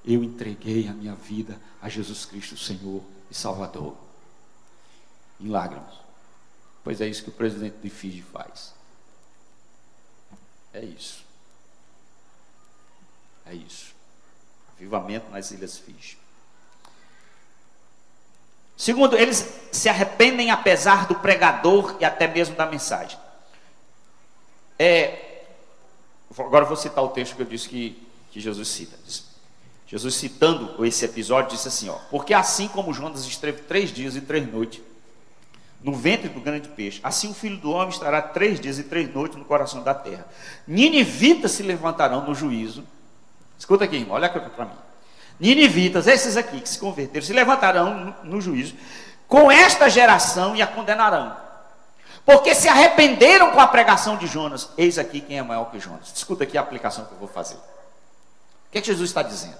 Eu 0.04 0.24
entreguei 0.24 0.88
a 0.88 0.92
minha 0.92 1.14
vida 1.14 1.56
a 1.80 1.88
Jesus 1.88 2.24
Cristo, 2.24 2.56
Senhor 2.56 3.00
e 3.30 3.34
Salvador. 3.34 4.09
Em 5.40 5.48
lágrimas. 5.48 5.94
Pois 6.84 7.00
é 7.00 7.06
isso 7.06 7.22
que 7.22 7.30
o 7.30 7.32
presidente 7.32 7.76
de 7.82 7.90
Fiji 7.90 8.22
faz. 8.22 8.74
É 10.72 10.84
isso. 10.84 11.24
É 13.46 13.54
isso. 13.54 13.94
Avivamento 14.76 15.30
nas 15.30 15.50
Ilhas 15.50 15.78
Fiji. 15.78 16.18
Segundo, 18.76 19.16
eles 19.16 19.46
se 19.70 19.88
arrependem 19.90 20.50
apesar 20.50 21.06
do 21.06 21.14
pregador 21.14 21.96
e 22.00 22.04
até 22.04 22.26
mesmo 22.26 22.56
da 22.56 22.64
mensagem. 22.64 23.18
É, 24.78 25.44
agora 26.38 26.64
vou 26.64 26.76
citar 26.76 27.04
o 27.04 27.08
texto 27.08 27.36
que 27.36 27.42
eu 27.42 27.46
disse 27.46 27.68
que, 27.68 28.08
que 28.30 28.40
Jesus 28.40 28.68
cita. 28.68 28.96
Jesus 29.86 30.14
citando 30.14 30.82
esse 30.86 31.04
episódio 31.04 31.50
disse 31.50 31.68
assim, 31.68 31.90
ó, 31.90 31.98
porque 32.10 32.32
assim 32.32 32.68
como 32.68 32.94
Jonas 32.94 33.26
esteve 33.26 33.62
três 33.62 33.92
dias 33.92 34.16
e 34.16 34.20
três 34.22 34.50
noites 34.50 34.80
no 35.82 35.94
ventre 35.94 36.28
do 36.28 36.40
grande 36.40 36.68
peixe, 36.68 37.00
assim 37.02 37.30
o 37.30 37.34
filho 37.34 37.56
do 37.56 37.70
homem 37.70 37.88
estará 37.88 38.20
três 38.20 38.60
dias 38.60 38.78
e 38.78 38.84
três 38.84 39.12
noites 39.12 39.38
no 39.38 39.44
coração 39.44 39.82
da 39.82 39.94
terra. 39.94 40.26
Ninivitas 40.66 41.52
se 41.52 41.62
levantarão 41.62 42.24
no 42.26 42.34
juízo 42.34 42.84
Escuta 43.60 43.84
aqui, 43.84 43.96
irmão, 43.96 44.16
olha 44.16 44.30
para 44.30 44.64
mim. 44.64 44.72
Ninivitas, 45.38 46.06
esses 46.06 46.34
aqui 46.38 46.62
que 46.62 46.68
se 46.68 46.78
converteram, 46.78 47.26
se 47.26 47.32
levantarão 47.34 47.94
no, 47.94 48.24
no 48.24 48.40
juízo 48.40 48.74
com 49.28 49.52
esta 49.52 49.88
geração 49.90 50.56
e 50.56 50.62
a 50.62 50.66
condenarão. 50.66 51.36
Porque 52.24 52.54
se 52.54 52.68
arrependeram 52.68 53.52
com 53.52 53.60
a 53.60 53.66
pregação 53.66 54.16
de 54.16 54.26
Jonas. 54.26 54.70
Eis 54.78 54.98
aqui 54.98 55.20
quem 55.20 55.38
é 55.38 55.42
maior 55.42 55.70
que 55.70 55.78
Jonas. 55.78 56.10
Escuta 56.14 56.44
aqui 56.44 56.56
a 56.56 56.62
aplicação 56.62 57.04
que 57.04 57.12
eu 57.12 57.18
vou 57.18 57.28
fazer. 57.28 57.56
O 57.56 58.72
que, 58.72 58.78
é 58.78 58.80
que 58.80 58.86
Jesus 58.86 59.10
está 59.10 59.22
dizendo? 59.22 59.58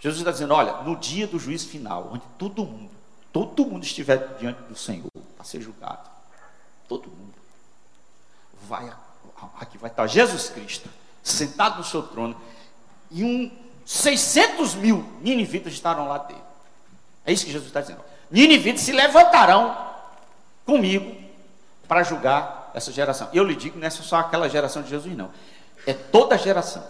Jesus 0.00 0.20
está 0.20 0.32
dizendo: 0.32 0.54
olha, 0.54 0.72
no 0.82 0.96
dia 0.96 1.28
do 1.28 1.38
juízo 1.38 1.68
final, 1.68 2.10
onde 2.12 2.24
todo 2.36 2.64
mundo, 2.64 2.90
todo 3.32 3.64
mundo 3.64 3.84
estiver 3.84 4.36
diante 4.38 4.62
do 4.62 4.76
Senhor 4.76 5.10
para 5.36 5.44
ser 5.44 5.60
julgado, 5.60 6.08
todo 6.88 7.08
mundo, 7.08 7.34
vai, 8.62 8.90
aqui 9.60 9.78
vai 9.78 9.90
estar 9.90 10.06
Jesus 10.06 10.48
Cristo, 10.50 10.88
sentado 11.22 11.78
no 11.78 11.84
seu 11.84 12.02
trono, 12.02 12.36
e 13.10 13.24
um 13.24 13.50
600 13.84 14.74
mil 14.74 15.04
ninivitas 15.20 15.72
estarão 15.72 16.08
lá 16.08 16.18
dele. 16.18 16.42
É 17.24 17.32
isso 17.32 17.44
que 17.44 17.52
Jesus 17.52 17.68
está 17.68 17.80
dizendo. 17.80 18.00
Ninivitas 18.30 18.82
se 18.82 18.92
levantarão 18.92 19.76
comigo 20.64 21.16
para 21.86 22.02
julgar 22.02 22.70
essa 22.74 22.92
geração. 22.92 23.28
Eu 23.32 23.44
lhe 23.44 23.54
digo, 23.54 23.78
não 23.78 23.86
é 23.86 23.90
só 23.90 24.16
aquela 24.16 24.48
geração 24.48 24.82
de 24.82 24.90
Jesus, 24.90 25.16
não. 25.16 25.30
É 25.86 25.94
toda 25.94 26.34
a 26.34 26.38
geração. 26.38 26.84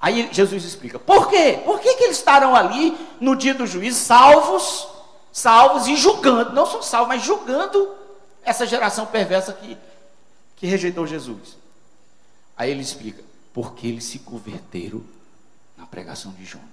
Aí 0.00 0.28
Jesus 0.32 0.64
explica: 0.64 0.98
por 0.98 1.28
quê? 1.28 1.60
Por 1.64 1.80
que, 1.80 1.94
que 1.94 2.04
eles 2.04 2.18
estarão 2.18 2.54
ali 2.54 2.96
no 3.20 3.36
dia 3.36 3.54
do 3.54 3.66
juízo, 3.66 4.00
salvos, 4.00 4.88
salvos 5.38 5.86
e 5.86 5.96
julgando? 5.96 6.52
Não 6.52 6.66
só 6.66 6.82
salvos, 6.82 7.08
mas 7.08 7.22
julgando 7.22 7.94
essa 8.42 8.66
geração 8.66 9.06
perversa 9.06 9.52
que, 9.52 9.78
que 10.56 10.66
rejeitou 10.66 11.06
Jesus. 11.06 11.56
Aí 12.56 12.70
ele 12.70 12.82
explica: 12.82 13.22
porque 13.52 13.86
eles 13.86 14.04
se 14.04 14.18
converteram 14.18 15.02
na 15.76 15.86
pregação 15.86 16.32
de 16.32 16.44
Jonas. 16.44 16.66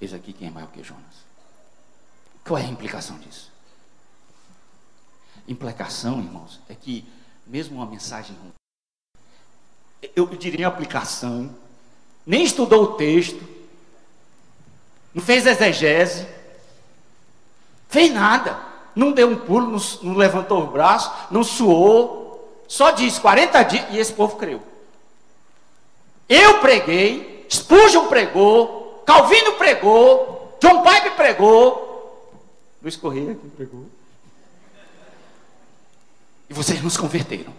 Eis 0.00 0.14
aqui 0.14 0.32
quem 0.32 0.48
é 0.48 0.50
maior 0.50 0.70
que 0.70 0.82
Jonas. 0.82 1.30
Qual 2.44 2.58
é 2.58 2.62
a 2.62 2.68
implicação 2.68 3.18
disso? 3.18 3.52
Implicação, 5.46 6.18
irmãos, 6.18 6.58
é 6.68 6.74
que 6.74 7.06
mesmo 7.46 7.76
uma 7.76 7.86
mensagem 7.86 8.34
ruim, 8.36 8.52
eu 10.16 10.26
diria 10.26 10.66
aplicação, 10.66 11.54
nem 12.24 12.42
estudou 12.42 12.84
o 12.84 12.94
texto, 12.94 13.46
não 15.12 15.22
fez 15.22 15.44
exegese, 15.44 16.26
fez 17.90 18.12
nada, 18.12 18.56
não 18.94 19.12
deu 19.12 19.28
um 19.28 19.36
pulo, 19.36 19.78
não, 20.02 20.16
levantou 20.16 20.62
o 20.62 20.68
braço, 20.68 21.12
não 21.30 21.44
suou, 21.44 22.64
só 22.66 22.92
disse 22.92 23.20
40 23.20 23.62
dias 23.64 23.86
e 23.90 23.98
esse 23.98 24.12
povo 24.12 24.36
creu. 24.36 24.62
Eu 26.28 26.60
preguei, 26.60 27.46
Spurgeon 27.50 28.06
pregou, 28.06 29.02
Calvino 29.04 29.54
pregou, 29.54 30.56
John 30.62 30.82
Pipe 30.82 31.10
pregou, 31.16 32.32
Luiz 32.80 32.96
Correia 32.96 33.34
que 33.34 33.48
pregou. 33.48 33.86
E 36.48 36.54
vocês 36.54 36.82
nos 36.82 36.96
converteram. 36.96 37.52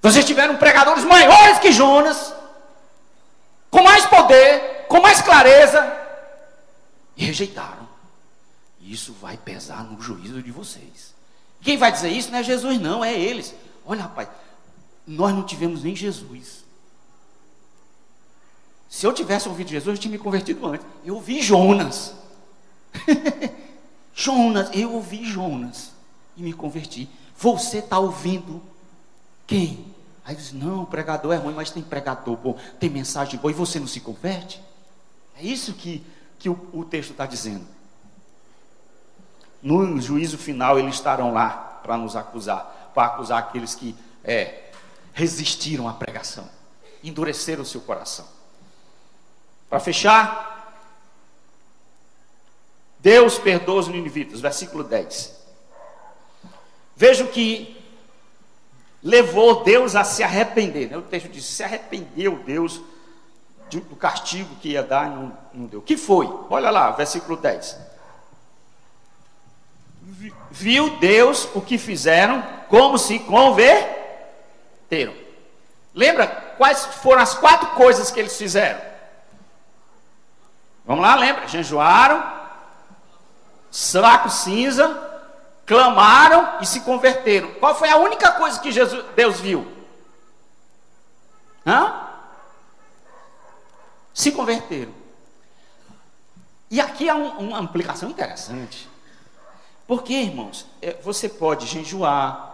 Vocês 0.00 0.24
tiveram 0.24 0.56
pregadores 0.56 1.04
maiores 1.04 1.60
que 1.60 1.70
Jonas, 1.70 2.34
com 3.70 3.82
mais 3.82 4.04
poder, 4.06 4.86
com 4.88 5.00
mais 5.00 5.20
clareza, 5.22 5.96
e 7.16 7.24
rejeitaram. 7.24 7.81
Isso 8.82 9.12
vai 9.12 9.36
pesar 9.36 9.84
no 9.84 10.00
juízo 10.00 10.42
de 10.42 10.50
vocês. 10.50 11.14
Quem 11.60 11.76
vai 11.76 11.92
dizer 11.92 12.10
isso 12.10 12.30
não 12.30 12.38
é 12.38 12.42
Jesus, 12.42 12.80
não, 12.80 13.04
é 13.04 13.14
eles. 13.14 13.54
Olha, 13.86 14.02
rapaz, 14.02 14.28
nós 15.06 15.32
não 15.32 15.44
tivemos 15.44 15.84
nem 15.84 15.94
Jesus. 15.94 16.64
Se 18.88 19.06
eu 19.06 19.12
tivesse 19.12 19.48
ouvido 19.48 19.70
Jesus, 19.70 19.96
eu 19.96 20.00
tinha 20.00 20.12
me 20.12 20.18
convertido 20.18 20.66
antes. 20.66 20.84
Eu 21.04 21.14
ouvi 21.14 21.40
Jonas. 21.40 22.14
Jonas, 24.14 24.68
eu 24.74 24.92
ouvi 24.92 25.24
Jonas 25.24 25.92
e 26.36 26.42
me 26.42 26.52
converti. 26.52 27.08
Você 27.38 27.78
está 27.78 27.98
ouvindo 27.98 28.60
quem? 29.46 29.86
Aí 30.24 30.36
diz: 30.36 30.52
Não, 30.52 30.84
pregador 30.84 31.32
é 31.32 31.36
ruim, 31.36 31.54
mas 31.54 31.70
tem 31.70 31.82
pregador 31.82 32.36
bom, 32.36 32.58
tem 32.78 32.90
mensagem 32.90 33.38
boa 33.38 33.50
e 33.50 33.54
você 33.54 33.80
não 33.80 33.86
se 33.86 34.00
converte? 34.00 34.62
É 35.36 35.42
isso 35.42 35.72
que, 35.72 36.04
que 36.38 36.48
o, 36.48 36.68
o 36.72 36.84
texto 36.84 37.12
está 37.12 37.24
dizendo. 37.24 37.66
No 39.62 40.00
juízo 40.00 40.36
final, 40.36 40.78
eles 40.78 40.96
estarão 40.96 41.32
lá 41.32 41.50
para 41.82 41.96
nos 41.96 42.16
acusar, 42.16 42.90
para 42.92 43.06
acusar 43.06 43.38
aqueles 43.38 43.74
que 43.74 43.94
é, 44.24 44.70
resistiram 45.12 45.88
à 45.88 45.92
pregação, 45.92 46.48
endureceram 47.02 47.62
o 47.62 47.66
seu 47.66 47.80
coração. 47.80 48.26
Para 49.70 49.78
fechar, 49.78 50.52
Deus 52.98 53.38
perdoa 53.38 53.80
os 53.80 53.88
ninivitas, 53.88 54.40
versículo 54.40 54.84
10. 54.84 55.40
Vejam 56.96 57.26
que 57.26 57.80
levou 59.02 59.64
Deus 59.64 59.96
a 59.96 60.04
se 60.04 60.22
arrepender. 60.22 60.90
Né? 60.90 60.96
O 60.96 61.02
texto 61.02 61.28
diz: 61.28 61.44
se 61.44 61.62
arrependeu 61.62 62.36
Deus 62.44 62.80
do 63.70 63.96
castigo 63.96 64.54
que 64.56 64.70
ia 64.70 64.82
dar 64.82 65.06
e 65.06 65.10
não, 65.10 65.38
não 65.54 65.66
deu. 65.66 65.80
O 65.80 65.82
que 65.82 65.96
foi? 65.96 66.28
Olha 66.50 66.70
lá, 66.70 66.90
versículo 66.90 67.36
10. 67.36 67.91
Viu 70.50 70.98
Deus 70.98 71.48
o 71.54 71.60
que 71.60 71.78
fizeram, 71.78 72.42
como 72.68 72.98
se 72.98 73.18
converteram 73.18 74.02
teram. 74.92 75.14
Lembra 75.94 76.26
quais 76.58 76.84
foram 76.84 77.22
as 77.22 77.32
quatro 77.32 77.68
coisas 77.68 78.10
que 78.10 78.20
eles 78.20 78.36
fizeram? 78.36 78.78
Vamos 80.84 81.02
lá, 81.02 81.14
lembra? 81.14 81.48
Jejuaram, 81.48 82.22
saco 83.70 84.28
cinza, 84.28 84.86
clamaram 85.64 86.58
e 86.60 86.66
se 86.66 86.80
converteram. 86.80 87.54
Qual 87.54 87.74
foi 87.74 87.88
a 87.88 87.96
única 87.96 88.32
coisa 88.32 88.60
que 88.60 88.70
Jesus, 88.70 89.02
Deus 89.16 89.40
viu? 89.40 89.66
Hã? 91.66 92.08
Se 94.12 94.30
converteram. 94.30 94.92
E 96.70 96.82
aqui 96.82 97.08
há 97.08 97.14
um, 97.14 97.48
uma 97.48 97.60
aplicação 97.60 98.10
interessante. 98.10 98.91
Porque, 99.86 100.14
irmãos, 100.14 100.66
é, 100.80 100.94
você 100.94 101.28
pode 101.28 101.66
jejuar, 101.66 102.52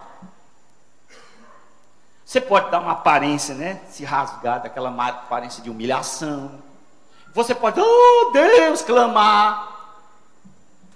você 2.29 2.43
pode 2.43 2.71
dar 2.71 2.81
uma 2.81 2.93
aparência, 2.93 3.55
né? 3.55 3.81
Se 3.89 4.05
rasgar 4.05 4.63
daquela 4.63 4.91
aparência 5.09 5.63
de 5.63 5.71
humilhação. 5.71 6.63
Você 7.33 7.55
pode, 7.55 7.81
oh 7.81 8.31
Deus, 8.31 8.83
clamar. 8.83 9.97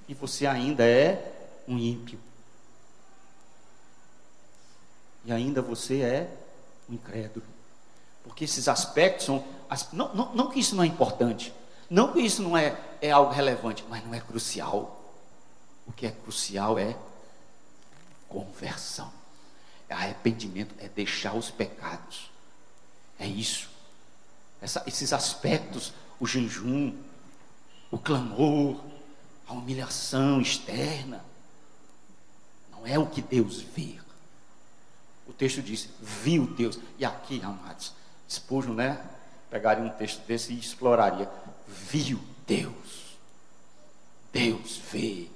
E 0.06 0.12
você 0.12 0.46
ainda 0.46 0.84
é 0.84 1.32
um 1.66 1.78
ímpio. 1.78 2.20
E 5.24 5.32
ainda 5.32 5.62
você 5.62 6.02
é 6.02 6.30
um 6.86 6.92
incrédulo. 6.92 7.46
Porque 8.24 8.44
esses 8.44 8.68
aspectos 8.68 9.24
são. 9.24 9.42
Não, 9.90 10.14
não, 10.14 10.34
não 10.34 10.50
que 10.50 10.60
isso 10.60 10.76
não 10.76 10.84
é 10.84 10.86
importante. 10.86 11.54
Não 11.88 12.12
que 12.12 12.20
isso 12.20 12.42
não 12.42 12.54
é, 12.58 12.78
é 13.00 13.10
algo 13.10 13.32
relevante, 13.32 13.86
mas 13.88 14.04
não 14.04 14.12
é 14.12 14.20
crucial. 14.20 15.01
O 15.92 15.94
que 15.94 16.06
é 16.06 16.10
crucial 16.10 16.78
é 16.78 16.96
conversão. 18.26 19.12
Arrependimento 19.90 20.74
é 20.78 20.88
deixar 20.88 21.34
os 21.34 21.50
pecados. 21.50 22.30
É 23.18 23.26
isso. 23.26 23.68
Essa, 24.62 24.82
esses 24.86 25.12
aspectos, 25.12 25.92
o 26.18 26.26
jejum, 26.26 26.96
o 27.90 27.98
clamor, 27.98 28.82
a 29.46 29.52
humilhação 29.52 30.40
externa, 30.40 31.22
não 32.70 32.86
é 32.86 32.98
o 32.98 33.06
que 33.06 33.20
Deus 33.20 33.60
vê. 33.60 34.00
O 35.26 35.32
texto 35.34 35.60
diz, 35.60 35.90
viu 36.00 36.46
Deus. 36.46 36.78
E 36.98 37.04
aqui, 37.04 37.42
amados, 37.42 37.92
Spurgeon, 38.30 38.72
né? 38.72 39.04
Pegaria 39.50 39.84
um 39.84 39.90
texto 39.90 40.26
desse 40.26 40.54
e 40.54 40.58
exploraria. 40.58 41.30
Viu 41.68 42.18
Deus. 42.46 43.18
Deus 44.32 44.78
vê 44.90 45.28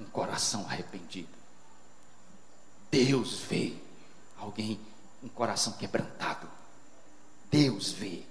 um 0.00 0.04
coração 0.06 0.64
arrependido. 0.66 1.28
Deus 2.90 3.40
vê 3.40 3.74
alguém 4.38 4.80
um 5.22 5.28
coração 5.28 5.74
quebrantado. 5.74 6.48
Deus 7.50 7.92
vê. 7.92 8.22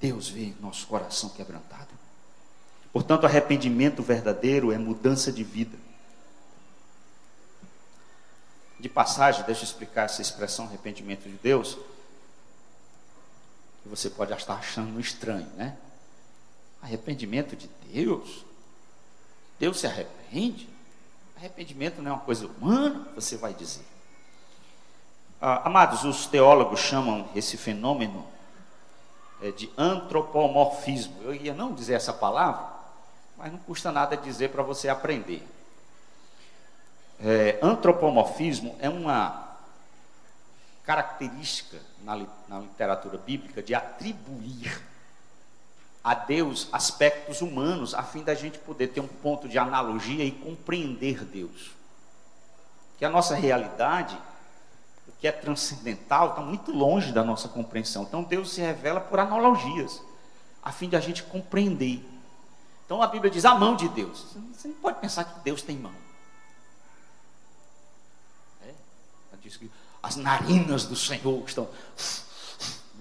Deus 0.00 0.28
vê 0.28 0.54
nosso 0.60 0.86
coração 0.86 1.28
quebrantado. 1.28 1.90
Portanto, 2.92 3.26
arrependimento 3.26 4.02
verdadeiro 4.02 4.72
é 4.72 4.78
mudança 4.78 5.30
de 5.30 5.44
vida. 5.44 5.78
De 8.80 8.88
passagem, 8.88 9.44
deixa 9.44 9.60
eu 9.60 9.66
explicar 9.66 10.04
essa 10.04 10.22
expressão 10.22 10.64
arrependimento 10.64 11.24
de 11.24 11.36
Deus. 11.36 11.78
Que 13.82 13.88
você 13.88 14.08
pode 14.08 14.32
estar 14.32 14.54
achando 14.54 14.98
estranho, 14.98 15.48
né? 15.50 15.76
Arrependimento 16.80 17.54
de 17.54 17.68
Deus? 17.92 18.49
Deus 19.60 19.78
se 19.78 19.86
arrepende? 19.86 20.66
Arrependimento 21.36 22.00
não 22.00 22.10
é 22.10 22.14
uma 22.14 22.22
coisa 22.22 22.46
humana, 22.46 23.06
você 23.14 23.36
vai 23.36 23.52
dizer. 23.52 23.84
Ah, 25.38 25.68
amados, 25.68 26.02
os 26.02 26.26
teólogos 26.26 26.80
chamam 26.80 27.28
esse 27.34 27.58
fenômeno 27.58 28.26
é, 29.42 29.50
de 29.50 29.70
antropomorfismo. 29.76 31.14
Eu 31.22 31.34
ia 31.34 31.52
não 31.52 31.74
dizer 31.74 31.92
essa 31.92 32.12
palavra, 32.12 32.66
mas 33.36 33.52
não 33.52 33.58
custa 33.58 33.92
nada 33.92 34.16
dizer 34.16 34.48
para 34.48 34.62
você 34.62 34.88
aprender. 34.88 35.46
é, 37.22 37.58
antropomorfismo 37.62 38.76
é 38.80 38.88
uma 38.88 39.46
característica 40.84 41.78
na, 42.02 42.16
na 42.48 42.60
literatura 42.60 43.18
bíblica 43.18 43.62
de 43.62 43.74
atribuir 43.74 44.89
a 46.02 46.14
Deus 46.14 46.68
aspectos 46.72 47.42
humanos, 47.42 47.94
a 47.94 48.02
fim 48.02 48.22
da 48.22 48.34
gente 48.34 48.58
poder 48.58 48.88
ter 48.88 49.00
um 49.00 49.06
ponto 49.06 49.48
de 49.48 49.58
analogia 49.58 50.24
e 50.24 50.30
compreender 50.30 51.24
Deus. 51.24 51.72
Que 52.98 53.04
a 53.04 53.10
nossa 53.10 53.34
realidade, 53.34 54.18
o 55.06 55.12
que 55.20 55.28
é 55.28 55.32
transcendental, 55.32 56.30
está 56.30 56.40
muito 56.40 56.72
longe 56.72 57.12
da 57.12 57.22
nossa 57.22 57.48
compreensão. 57.48 58.02
Então 58.04 58.22
Deus 58.22 58.52
se 58.52 58.60
revela 58.60 59.00
por 59.00 59.18
analogias, 59.20 60.02
a 60.62 60.72
fim 60.72 60.88
de 60.88 60.96
a 60.96 61.00
gente 61.00 61.22
compreender. 61.22 62.02
Então 62.86 63.02
a 63.02 63.06
Bíblia 63.06 63.30
diz 63.30 63.44
a 63.44 63.54
mão 63.54 63.76
de 63.76 63.88
Deus. 63.90 64.36
Você 64.52 64.68
não 64.68 64.74
pode 64.76 64.98
pensar 65.00 65.24
que 65.24 65.40
Deus 65.40 65.62
tem 65.62 65.76
mão. 65.76 65.94
É? 68.66 68.72
diz 69.42 69.56
que 69.56 69.70
as 70.02 70.16
narinas 70.16 70.86
do 70.86 70.96
Senhor 70.96 71.44
estão. 71.46 71.68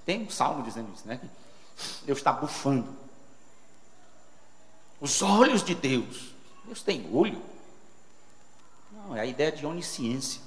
Tem 0.05 0.23
um 0.23 0.29
salmo 0.29 0.63
dizendo 0.63 0.91
isso, 0.93 1.07
né? 1.07 1.19
Deus 2.05 2.19
está 2.19 2.31
bufando. 2.31 2.87
Os 4.99 5.21
olhos 5.21 5.63
de 5.63 5.73
Deus. 5.73 6.33
Deus 6.65 6.81
tem 6.81 7.09
olho? 7.13 7.41
Não, 8.91 9.15
é 9.15 9.21
a 9.21 9.25
ideia 9.25 9.51
de 9.51 9.65
onisciência. 9.65 10.41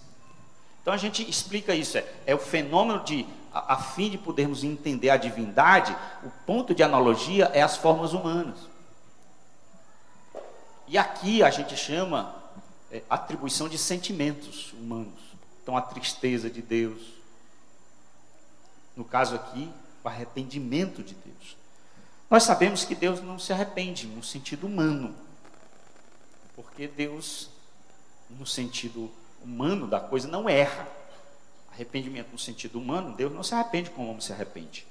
Então 0.83 0.93
a 0.93 0.97
gente 0.97 1.29
explica 1.29 1.75
isso, 1.75 1.97
é, 1.97 2.13
é 2.27 2.35
o 2.35 2.39
fenômeno 2.39 3.05
de, 3.05 3.25
a, 3.53 3.75
a, 3.75 3.77
fim 3.77 4.11
de 4.11 4.19
podermos 4.19 4.65
entender 4.65 5.11
a 5.11 5.17
divindade, 5.17 5.97
o 6.25 6.31
ponto 6.45 6.75
de 6.75 6.83
analogia 6.83 7.45
é 7.55 7.63
as 7.63 7.77
formas 7.77 8.13
humanas. 8.13 8.59
E 10.89 10.99
aqui 10.99 11.43
a 11.43 11.51
gente 11.51 11.77
chama 11.77 12.35
é, 12.91 13.01
atribuição 13.09 13.69
de 13.69 13.79
sentimentos 13.79 14.73
humanos. 14.73 15.21
Então 15.63 15.77
a 15.77 15.81
tristeza 15.81 16.51
de 16.51 16.61
Deus. 16.61 17.01
No 18.97 19.05
caso 19.05 19.37
aqui, 19.37 19.73
o 20.03 20.09
arrependimento 20.09 21.03
de 21.03 21.15
Deus. 21.15 21.57
Nós 22.31 22.45
sabemos 22.45 22.85
que 22.85 22.95
Deus 22.95 23.21
não 23.21 23.39
se 23.39 23.53
arrepende 23.53 24.07
no 24.07 24.23
sentido 24.23 24.67
humano, 24.67 25.15
porque 26.57 26.89
Deus, 26.89 27.51
no 28.31 28.47
sentido 28.47 29.11
humano 29.45 29.87
da 29.87 30.01
coisa, 30.01 30.29
não 30.29 30.49
erra. 30.49 30.89
Arrependimento 31.73 32.33
no 32.33 32.39
sentido 32.39 32.79
humano, 32.79 33.15
Deus 33.15 33.33
não 33.33 33.43
se 33.43 33.55
arrepende 33.55 33.91
como 33.91 34.09
o 34.09 34.11
homem 34.11 34.21
se 34.21 34.33
arrepende. 34.33 34.87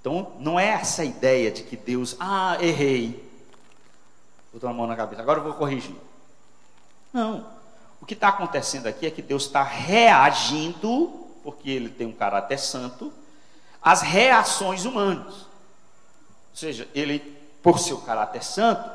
Então, 0.00 0.32
não 0.38 0.58
é 0.60 0.66
essa 0.66 1.04
ideia 1.04 1.50
de 1.50 1.62
que 1.62 1.76
Deus, 1.76 2.16
ah, 2.20 2.58
errei, 2.60 3.24
botou 4.52 4.68
a 4.68 4.72
mão 4.72 4.86
na 4.86 4.94
cabeça, 4.94 5.22
agora 5.22 5.40
eu 5.40 5.44
vou 5.44 5.54
corrigir. 5.54 5.96
Não. 7.12 7.46
O 8.00 8.06
que 8.06 8.14
está 8.14 8.28
acontecendo 8.28 8.86
aqui 8.86 9.06
é 9.06 9.10
que 9.10 9.22
Deus 9.22 9.44
está 9.46 9.62
reagindo, 9.62 11.08
porque 11.42 11.70
Ele 11.70 11.88
tem 11.88 12.06
um 12.06 12.12
caráter 12.12 12.58
santo, 12.58 13.12
as 13.84 14.00
reações 14.00 14.86
humanas. 14.86 15.34
Ou 15.34 16.56
seja, 16.56 16.88
ele, 16.94 17.20
por 17.62 17.78
seu 17.78 17.98
caráter 17.98 18.42
santo, 18.42 18.88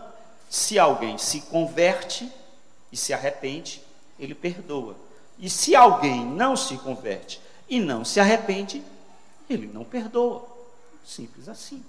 se 0.50 0.80
alguém 0.80 1.18
se 1.20 1.42
converte 1.42 2.30
e 2.92 2.98
se 2.98 3.14
arrepende, 3.14 3.84
ele 4.18 4.34
perdoa. 4.34 4.96
E 5.38 5.48
se 5.48 5.76
alguém 5.76 6.26
não 6.26 6.58
se 6.58 6.76
converte 6.78 7.40
e 7.70 7.80
não 7.80 8.04
se 8.04 8.20
arrepende, 8.20 8.84
ele 9.48 9.68
não 9.68 9.84
perdoa. 9.84 10.44
Simples 11.06 11.48
assim. 11.48 11.84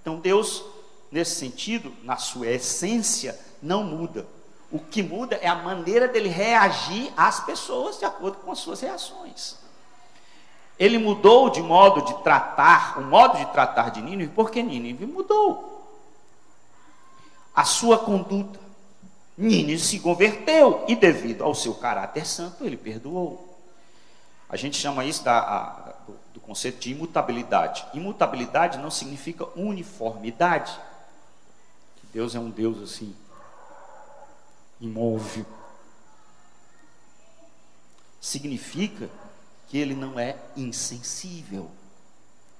Então 0.00 0.18
Deus, 0.18 0.64
nesse 1.12 1.34
sentido, 1.34 1.94
na 2.02 2.16
sua 2.16 2.46
essência, 2.46 3.38
não 3.62 3.84
muda. 3.84 4.26
O 4.70 4.78
que 4.78 5.02
muda 5.02 5.36
é 5.36 5.46
a 5.46 5.54
maneira 5.54 6.08
dele 6.08 6.28
reagir 6.28 7.12
às 7.16 7.40
pessoas 7.40 7.98
de 7.98 8.06
acordo 8.06 8.38
com 8.38 8.50
as 8.50 8.58
suas 8.58 8.80
reações. 8.80 9.67
Ele 10.78 10.96
mudou 10.96 11.50
de 11.50 11.60
modo 11.60 12.02
de 12.02 12.22
tratar, 12.22 12.98
o 12.98 13.02
modo 13.02 13.36
de 13.36 13.46
tratar 13.46 13.90
de 13.90 14.00
Nínive, 14.00 14.32
porque 14.32 14.62
Nínive 14.62 15.06
mudou 15.06 15.78
a 17.54 17.64
sua 17.64 17.98
conduta. 17.98 18.60
Nínive 19.36 19.80
se 19.80 19.98
converteu 19.98 20.84
e, 20.86 20.94
devido 20.94 21.42
ao 21.42 21.54
seu 21.54 21.74
caráter 21.74 22.24
santo, 22.24 22.64
ele 22.64 22.76
perdoou. 22.76 23.58
A 24.48 24.56
gente 24.56 24.76
chama 24.76 25.04
isso 25.04 25.24
da, 25.24 25.38
a, 25.38 25.92
do, 26.32 26.40
conceito 26.40 26.78
de 26.78 26.92
imutabilidade. 26.92 27.84
Imutabilidade 27.92 28.78
não 28.78 28.90
significa 28.90 29.44
uniformidade. 29.56 30.72
Que 31.96 32.06
Deus 32.12 32.34
é 32.34 32.38
um 32.38 32.48
Deus 32.48 32.80
assim, 32.80 33.14
imóvel. 34.80 35.44
Significa 38.20 39.10
que 39.68 39.78
ele 39.78 39.94
não 39.94 40.18
é 40.18 40.36
insensível. 40.56 41.70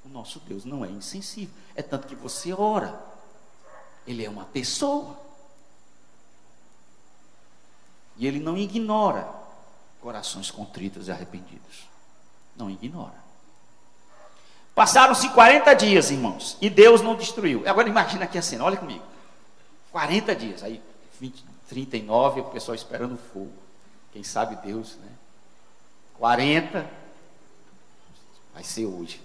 O 0.04 0.08
nosso 0.08 0.40
Deus 0.40 0.64
não 0.64 0.84
é 0.84 0.88
insensível. 0.88 1.54
É 1.74 1.82
tanto 1.82 2.06
que 2.06 2.14
você 2.14 2.52
ora. 2.52 2.98
Ele 4.06 4.24
é 4.24 4.30
uma 4.30 4.44
pessoa. 4.44 5.18
E 8.16 8.26
ele 8.26 8.40
não 8.40 8.56
ignora 8.56 9.28
corações 10.00 10.50
contritos 10.50 11.08
e 11.08 11.10
arrependidos. 11.10 11.88
Não 12.56 12.70
ignora. 12.70 13.28
Passaram-se 14.74 15.28
40 15.30 15.74
dias, 15.74 16.10
irmãos, 16.10 16.56
e 16.60 16.70
Deus 16.70 17.00
não 17.00 17.16
destruiu. 17.16 17.68
Agora 17.68 17.88
imagina 17.88 18.24
aqui 18.24 18.38
a 18.38 18.42
cena, 18.42 18.64
olha 18.64 18.76
comigo. 18.76 19.02
40 19.90 20.36
dias, 20.36 20.62
aí 20.62 20.80
20, 21.18 21.44
39, 21.68 22.40
o 22.42 22.44
pessoal 22.44 22.74
esperando 22.74 23.16
fogo. 23.16 23.52
Quem 24.12 24.22
sabe 24.22 24.54
Deus, 24.64 24.96
né? 24.96 25.10
40, 26.18 26.88
vai 28.58 28.64
ser 28.64 28.86
hoje. 28.86 29.22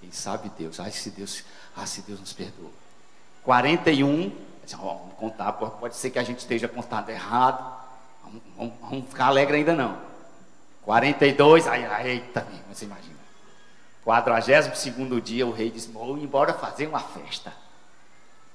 Quem 0.00 0.10
sabe 0.10 0.50
Deus, 0.58 0.80
ai 0.80 0.90
se 0.90 1.10
Deus, 1.10 1.44
ah, 1.76 1.84
se 1.84 2.00
Deus 2.00 2.18
nos 2.18 2.32
perdoa. 2.32 2.70
41, 3.44 4.32
vamos 4.72 5.14
contar, 5.18 5.52
pode 5.52 5.94
ser 5.94 6.08
que 6.08 6.18
a 6.18 6.22
gente 6.22 6.38
esteja 6.38 6.66
contando 6.66 7.10
errado. 7.10 7.78
Vamos, 8.24 8.42
vamos, 8.56 8.74
vamos 8.80 9.08
ficar 9.10 9.26
alegre 9.26 9.58
ainda 9.58 9.74
não. 9.74 9.98
42, 10.86 11.66
ai, 11.66 11.84
ai 11.84 12.08
eita, 12.08 12.46
você 12.72 12.86
imagina. 12.86 13.14
42 14.04 15.22
dia, 15.22 15.46
o 15.46 15.52
rei 15.52 15.70
disse: 15.70 15.90
Vou 15.90 16.16
embora 16.16 16.54
fazer 16.54 16.86
uma 16.86 17.00
festa. 17.00 17.52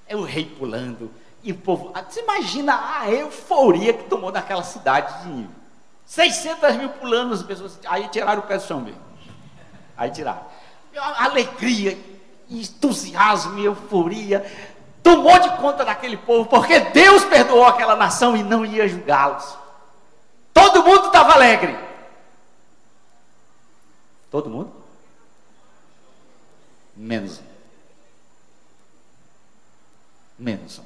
É 0.08 0.16
o 0.16 0.24
rei 0.24 0.46
pulando. 0.46 1.12
E 1.44 1.52
o 1.52 1.56
povo, 1.56 1.92
ah, 1.94 2.04
você 2.04 2.22
imagina 2.22 3.00
a 3.00 3.12
euforia 3.12 3.94
que 3.94 4.06
tomou 4.06 4.32
naquela 4.32 4.64
cidade 4.64 5.22
de 5.22 5.30
Nível. 5.30 5.56
600 6.08 6.76
mil 6.78 6.90
pulando, 6.90 7.36
as 7.36 7.44
pessoas. 7.44 7.80
Aí 7.86 8.08
tiraram 8.08 8.40
o 8.42 8.48
pé 8.48 8.58
do 8.58 8.64
chão 8.64 8.82
mesmo. 8.82 9.11
Aí 9.98 10.12
tiraram. 10.12 10.46
Alegria, 10.96 11.98
entusiasmo, 12.50 13.60
euforia. 13.60 14.46
Tomou 15.02 15.40
de 15.40 15.50
conta 15.58 15.84
daquele 15.84 16.18
povo, 16.18 16.48
porque 16.48 16.80
Deus 16.80 17.24
perdoou 17.26 17.66
aquela 17.66 17.96
nação 17.96 18.36
e 18.38 18.44
não 18.44 18.66
ia 18.66 18.88
julgá-los. 18.88 19.58
Todo 20.54 20.84
mundo 20.84 21.08
estava 21.08 21.34
alegre. 21.34 21.78
Todo 24.30 24.50
mundo? 24.50 24.72
Menos 26.96 27.40
um. 27.40 27.44
Menos 30.38 30.80
um. 30.80 30.86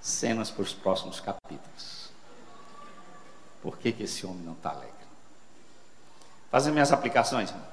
Cenas 0.00 0.50
para 0.50 0.62
os 0.62 0.72
próximos 0.72 1.20
capítulos. 1.20 2.10
Por 3.62 3.78
que, 3.78 3.92
que 3.92 4.02
esse 4.02 4.26
homem 4.26 4.42
não 4.42 4.54
está 4.54 4.70
alegre? 4.70 4.90
Fazer 6.50 6.72
minhas 6.72 6.92
aplicações. 6.92 7.50
Irmão. 7.50 7.71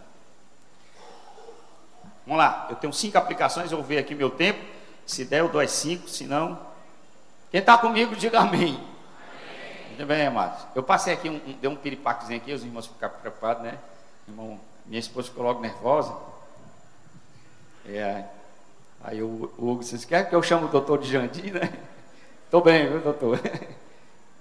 Vamos 2.29 2.43
lá, 2.43 2.67
eu 2.69 2.75
tenho 2.75 2.93
cinco 2.93 3.17
aplicações, 3.17 3.71
eu 3.71 3.79
vou 3.79 3.85
ver 3.87 3.97
aqui 3.97 4.13
meu 4.13 4.29
tempo. 4.29 4.63
Se 5.03 5.25
der, 5.25 5.39
eu 5.39 5.49
dou 5.49 5.59
as 5.59 5.71
cinco, 5.71 6.07
se 6.07 6.25
não. 6.25 6.59
Quem 7.49 7.59
está 7.59 7.75
comigo, 7.75 8.15
diga 8.15 8.41
amém. 8.41 8.75
amém. 8.75 9.87
Muito 9.87 10.05
bem, 10.05 10.27
amados. 10.27 10.63
Eu 10.75 10.83
passei 10.83 11.11
aqui, 11.11 11.27
um, 11.27 11.37
um, 11.37 11.53
deu 11.53 11.71
um 11.71 11.75
piripaquezinho 11.75 12.39
aqui, 12.39 12.53
os 12.53 12.63
irmãos 12.63 12.85
ficaram 12.85 13.15
preocupados, 13.15 13.63
né? 13.63 13.79
Irmão, 14.27 14.59
minha 14.85 14.99
esposa 14.99 15.29
ficou 15.29 15.43
logo 15.43 15.59
nervosa. 15.59 16.15
É, 17.87 18.25
aí 19.03 19.23
o, 19.23 19.51
o 19.57 19.71
Hugo 19.71 19.79
disse: 19.79 20.05
quer 20.05 20.29
que 20.29 20.35
eu 20.35 20.43
chame 20.43 20.65
o 20.65 20.67
doutor 20.67 20.99
de 20.99 21.11
Jandir, 21.11 21.51
né? 21.51 21.73
Estou 22.45 22.61
bem, 22.61 22.87
viu, 22.89 23.01
doutor? 23.01 23.39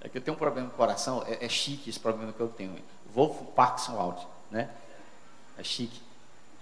É 0.01 0.07
que 0.07 0.17
eu 0.17 0.21
tenho 0.21 0.35
um 0.35 0.39
problema 0.39 0.67
no 0.67 0.73
coração, 0.75 1.25
é, 1.27 1.43
é 1.43 1.49
chique 1.49 1.89
esse 1.89 1.99
problema 1.99 2.31
que 2.31 2.39
eu 2.39 2.47
tenho. 2.47 2.73
Wolf 3.13 3.41
Parkinson 3.53 3.99
Out, 3.99 4.25
né? 4.49 4.69
É 5.57 5.63
chique. 5.63 6.08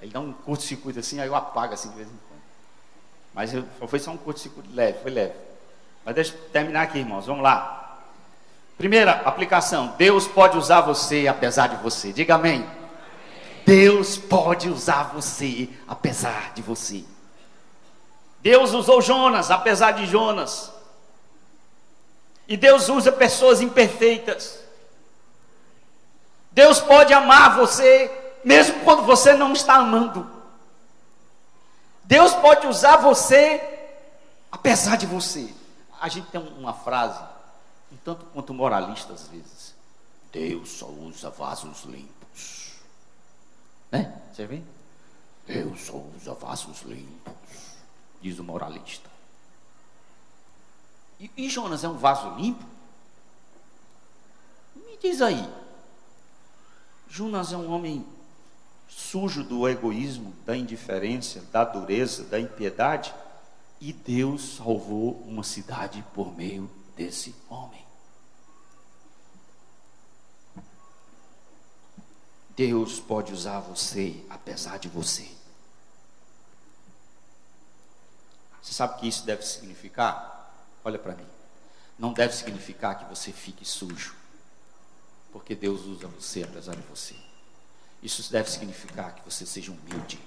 Aí 0.02 0.10
dá 0.10 0.20
um 0.20 0.32
curto-circuito 0.32 1.00
assim, 1.00 1.20
aí 1.20 1.28
eu 1.28 1.36
apago 1.36 1.74
assim 1.74 1.90
de 1.90 1.96
vez 1.96 2.08
em 2.08 2.20
quando. 2.28 2.42
Mas 3.34 3.54
eu, 3.54 3.66
foi 3.88 4.00
só 4.00 4.12
um 4.12 4.18
curto-circuito 4.18 4.70
leve, 4.74 5.00
foi 5.00 5.12
leve. 5.12 5.34
Mas 6.06 6.16
deixa 6.16 6.34
eu 6.34 6.50
terminar 6.50 6.84
aqui, 6.84 7.00
irmãos. 7.00 7.26
Vamos 7.26 7.44
lá. 7.44 8.00
Primeira 8.78 9.12
aplicação: 9.12 9.96
Deus 9.98 10.28
pode 10.28 10.58
usar 10.58 10.82
você 10.82 11.28
apesar 11.28 11.68
de 11.68 11.76
você. 11.78 12.14
Diga 12.14 12.36
amém. 12.36 12.62
amém. 12.64 12.78
Deus 13.66 14.18
pode 14.18 14.70
usar 14.70 15.12
você 15.14 15.70
apesar 15.88 16.54
de 16.54 16.62
você. 16.62 17.04
Deus 18.42 18.72
usou 18.74 19.02
Jonas 19.02 19.52
apesar 19.52 19.92
de 19.92 20.06
Jonas. 20.06 20.72
E 22.48 22.56
Deus 22.56 22.88
usa 22.88 23.12
pessoas 23.12 23.60
imperfeitas. 23.60 24.60
Deus 26.52 26.80
pode 26.80 27.14
amar 27.14 27.58
você, 27.58 28.10
mesmo 28.48 28.80
quando 28.86 29.04
você 29.04 29.34
não 29.34 29.52
está 29.52 29.76
amando. 29.76 30.26
Deus 32.06 32.34
pode 32.36 32.66
usar 32.66 32.96
você, 32.96 33.62
apesar 34.50 34.96
de 34.96 35.06
você. 35.06 35.54
A 36.00 36.08
gente 36.08 36.30
tem 36.30 36.40
uma 36.58 36.74
frase, 36.74 37.22
um 37.92 37.98
tanto 37.98 38.26
quanto 38.28 38.54
moralista 38.54 39.12
às 39.12 39.28
vezes. 39.28 39.76
Deus 40.32 40.70
só 40.70 40.86
usa 40.86 41.30
vasos 41.30 41.84
limpos. 41.84 42.76
Né? 43.92 44.18
Você 44.32 44.46
vê? 44.46 44.62
Deus 45.46 45.82
só 45.82 46.02
usa 46.16 46.34
vasos 46.34 46.84
limpos, 46.84 47.34
diz 48.22 48.40
o 48.40 48.46
moralista. 48.46 49.10
E, 51.20 51.30
e 51.36 51.50
Jonas 51.50 51.84
é 51.84 51.90
um 51.90 51.98
vaso 51.98 52.34
limpo? 52.36 52.64
Me 54.74 54.98
diz 55.02 55.22
aí. 55.22 55.50
Jonas 57.10 57.52
é 57.52 57.58
um 57.58 57.74
homem 57.74 58.06
sujo 58.88 59.44
do 59.44 59.68
egoísmo, 59.68 60.34
da 60.46 60.56
indiferença, 60.56 61.42
da 61.52 61.64
dureza, 61.64 62.24
da 62.26 62.40
impiedade, 62.40 63.14
e 63.80 63.94
Deus 63.94 64.56
salvou 64.56 65.22
uma 65.28 65.44
cidade 65.44 66.04
por 66.14 66.36
meio 66.36 66.70
desse 66.96 67.36
homem. 67.50 67.86
Deus 72.56 73.00
pode 73.00 73.32
usar 73.32 73.60
você 73.60 74.26
apesar 74.30 74.80
de 74.80 74.90
você. 74.90 75.30
Você 78.62 78.74
sabe 78.74 78.96
o 78.96 78.98
que 78.98 79.08
isso 79.08 79.24
deve 79.26 79.44
significar? 79.44 80.52
Olha 80.84 80.98
para 80.98 81.14
mim. 81.14 81.28
Não 82.00 82.14
deve 82.14 82.36
significar 82.36 82.98
que 82.98 83.06
você 83.06 83.32
fique 83.32 83.64
sujo, 83.64 84.16
porque 85.32 85.56
Deus 85.56 85.82
usa 85.86 86.08
você 86.08 86.44
apesar 86.44 86.76
de 86.76 86.82
você. 86.84 87.16
Isso 88.02 88.32
deve 88.32 88.50
significar 88.50 89.16
que 89.16 89.24
você 89.24 89.46
seja 89.46 89.72
humilde. 89.72 90.20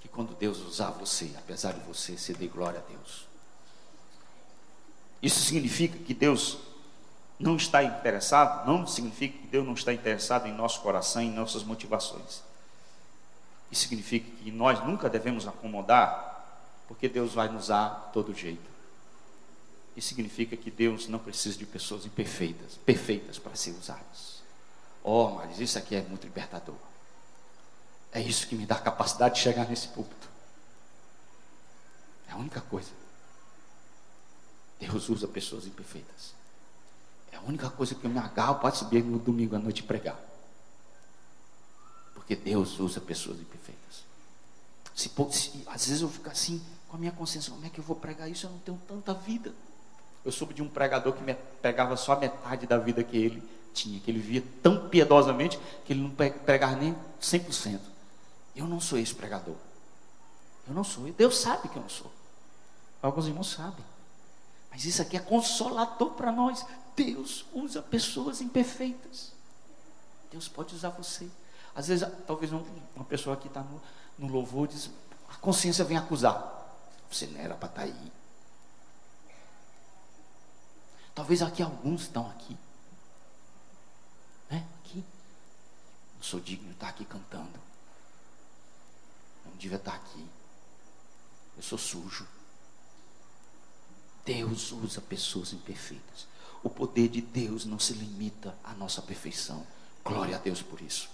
Que 0.00 0.08
quando 0.08 0.34
Deus 0.34 0.58
usar 0.60 0.90
você, 0.90 1.30
apesar 1.36 1.72
de 1.72 1.80
você, 1.80 2.16
você 2.16 2.32
dê 2.32 2.46
glória 2.46 2.80
a 2.80 2.90
Deus. 2.90 3.26
Isso 5.20 5.40
significa 5.40 5.98
que 5.98 6.12
Deus 6.12 6.58
não 7.38 7.56
está 7.56 7.82
interessado, 7.82 8.66
não 8.66 8.86
significa 8.86 9.38
que 9.38 9.46
Deus 9.46 9.66
não 9.66 9.74
está 9.74 9.92
interessado 9.92 10.46
em 10.46 10.52
nosso 10.52 10.80
coração, 10.82 11.22
em 11.22 11.32
nossas 11.32 11.64
motivações. 11.64 12.42
Isso 13.70 13.82
significa 13.82 14.30
que 14.42 14.52
nós 14.52 14.84
nunca 14.84 15.10
devemos 15.10 15.48
acomodar, 15.48 16.62
porque 16.86 17.08
Deus 17.08 17.34
vai 17.34 17.48
nos 17.48 17.64
usar 17.64 18.10
todo 18.12 18.34
jeito. 18.34 18.70
Isso 19.96 20.08
significa 20.08 20.56
que 20.56 20.70
Deus 20.70 21.08
não 21.08 21.18
precisa 21.18 21.58
de 21.58 21.66
pessoas 21.66 22.04
imperfeitas, 22.04 22.76
perfeitas 22.84 23.38
para 23.38 23.56
ser 23.56 23.72
usadas. 23.72 24.43
Oh, 25.04 25.28
mas 25.32 25.60
isso 25.60 25.76
aqui 25.76 25.94
é 25.94 26.00
muito 26.00 26.24
libertador. 26.24 26.74
É 28.10 28.20
isso 28.20 28.46
que 28.48 28.56
me 28.56 28.64
dá 28.64 28.76
a 28.76 28.80
capacidade 28.80 29.34
de 29.34 29.42
chegar 29.42 29.68
nesse 29.68 29.88
púlpito. 29.88 30.26
É 32.26 32.32
a 32.32 32.36
única 32.36 32.62
coisa. 32.62 32.90
Deus 34.80 35.10
usa 35.10 35.28
pessoas 35.28 35.66
imperfeitas. 35.66 36.32
É 37.30 37.36
a 37.36 37.42
única 37.42 37.68
coisa 37.68 37.94
que 37.94 38.04
eu 38.04 38.10
me 38.10 38.18
agarro 38.18 38.60
para 38.60 38.74
subir 38.74 39.04
no 39.04 39.18
domingo 39.18 39.54
à 39.54 39.58
noite 39.58 39.82
pregar. 39.82 40.18
Porque 42.14 42.34
Deus 42.34 42.78
usa 42.78 42.98
pessoas 42.98 43.38
imperfeitas. 43.38 44.04
Se, 44.94 45.10
se, 45.32 45.64
às 45.66 45.86
vezes 45.86 46.00
eu 46.00 46.08
fico 46.08 46.30
assim, 46.30 46.64
com 46.88 46.96
a 46.96 46.98
minha 46.98 47.12
consciência, 47.12 47.52
como 47.52 47.66
é 47.66 47.68
que 47.68 47.78
eu 47.78 47.84
vou 47.84 47.96
pregar 47.96 48.30
isso? 48.30 48.46
Eu 48.46 48.50
não 48.50 48.58
tenho 48.60 48.80
tanta 48.88 49.12
vida. 49.12 49.52
Eu 50.24 50.32
soube 50.32 50.54
de 50.54 50.62
um 50.62 50.68
pregador 50.68 51.12
que 51.12 51.22
me 51.22 51.34
pegava 51.60 51.94
só 51.94 52.18
metade 52.18 52.66
da 52.66 52.78
vida 52.78 53.04
que 53.04 53.18
ele 53.18 53.63
tinha, 53.74 54.00
que 54.00 54.10
ele 54.10 54.20
via 54.20 54.42
tão 54.62 54.88
piedosamente 54.88 55.58
que 55.84 55.92
ele 55.92 56.00
não 56.00 56.10
pregava 56.10 56.76
nem 56.76 56.96
100%. 57.20 57.80
Eu 58.54 58.66
não 58.66 58.80
sou 58.80 58.98
esse 58.98 59.14
pregador. 59.14 59.56
Eu 60.66 60.74
não 60.74 60.84
sou. 60.84 61.04
Deus 61.12 61.38
sabe 61.38 61.68
que 61.68 61.76
eu 61.76 61.82
não 61.82 61.88
sou. 61.88 62.10
Alguns 63.02 63.26
irmãos 63.26 63.50
sabem. 63.50 63.84
Mas 64.70 64.84
isso 64.84 65.02
aqui 65.02 65.16
é 65.16 65.20
consolador 65.20 66.12
para 66.12 66.32
nós. 66.32 66.64
Deus 66.96 67.44
usa 67.52 67.82
pessoas 67.82 68.40
imperfeitas. 68.40 69.32
Deus 70.30 70.48
pode 70.48 70.74
usar 70.74 70.90
você. 70.90 71.28
Às 71.74 71.88
vezes, 71.88 72.08
talvez 72.26 72.52
uma 72.52 73.04
pessoa 73.04 73.36
que 73.36 73.48
está 73.48 73.60
no, 73.60 73.82
no 74.18 74.32
louvor 74.32 74.68
diz, 74.68 74.90
a 75.28 75.34
consciência 75.36 75.84
vem 75.84 75.96
acusar. 75.96 76.52
Você 77.10 77.26
não 77.26 77.40
era 77.40 77.54
para 77.54 77.68
estar 77.68 77.82
tá 77.82 77.86
aí. 77.86 78.12
Talvez 81.14 81.42
aqui 81.42 81.62
alguns 81.62 82.02
estão 82.02 82.28
aqui. 82.30 82.56
Né? 84.54 84.66
Aqui. 84.80 85.04
Não 86.16 86.22
sou 86.22 86.38
digno 86.38 86.68
de 86.68 86.74
estar 86.74 86.88
aqui 86.88 87.04
cantando. 87.04 87.58
Não 89.44 89.56
devia 89.56 89.76
estar 89.76 89.94
aqui. 89.94 90.24
Eu 91.56 91.62
sou 91.62 91.76
sujo. 91.76 92.26
Deus 94.24 94.72
usa 94.72 95.00
pessoas 95.00 95.52
imperfeitas. 95.52 96.26
O 96.62 96.70
poder 96.70 97.08
de 97.08 97.20
Deus 97.20 97.64
não 97.64 97.78
se 97.78 97.92
limita 97.92 98.56
à 98.64 98.72
nossa 98.74 99.02
perfeição. 99.02 99.66
Glória 100.02 100.36
a 100.36 100.38
Deus 100.38 100.62
por 100.62 100.80
isso. 100.80 101.10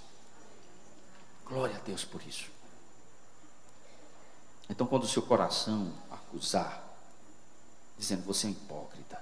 Glória 1.45 1.77
a 1.77 1.81
Deus 1.81 2.05
por 2.05 2.23
isso. 2.23 2.49
Então, 4.69 4.87
quando 4.87 5.03
o 5.03 5.09
seu 5.09 5.23
coração 5.23 5.93
acusar, 6.09 6.85
dizendo 7.99 8.25
você 8.25 8.47
é 8.47 8.51
hipócrita, 8.51 9.21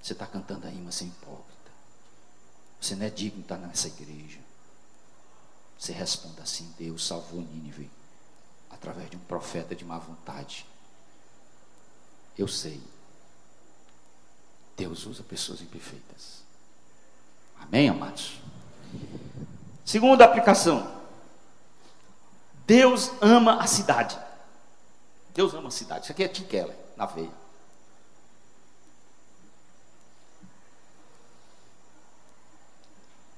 você 0.00 0.12
está 0.12 0.26
cantando 0.26 0.68
aí, 0.68 0.80
mas 0.80 0.94
você 0.94 1.04
é 1.04 1.06
hipócrita, 1.08 1.51
você 2.82 2.96
não 2.96 3.06
é 3.06 3.10
digno 3.10 3.38
de 3.38 3.44
estar 3.44 3.56
nessa 3.58 3.86
igreja. 3.86 4.40
Você 5.78 5.92
responda 5.92 6.42
assim: 6.42 6.74
Deus 6.76 7.06
salvou 7.06 7.40
Nínive 7.40 7.88
através 8.70 9.08
de 9.08 9.16
um 9.16 9.20
profeta 9.20 9.74
de 9.74 9.84
má 9.84 9.98
vontade. 9.98 10.66
Eu 12.36 12.48
sei. 12.48 12.82
Deus 14.76 15.06
usa 15.06 15.22
pessoas 15.22 15.60
imperfeitas. 15.60 16.42
Amém, 17.60 17.88
amados? 17.88 18.40
Segunda 19.84 20.24
aplicação. 20.24 21.00
Deus 22.66 23.12
ama 23.20 23.62
a 23.62 23.66
cidade. 23.66 24.18
Deus 25.34 25.54
ama 25.54 25.68
a 25.68 25.70
cidade. 25.70 26.04
Isso 26.04 26.12
aqui 26.12 26.24
é 26.24 26.28
Tim 26.28 26.44
Keller, 26.44 26.76
na 26.96 27.06
veia. 27.06 27.41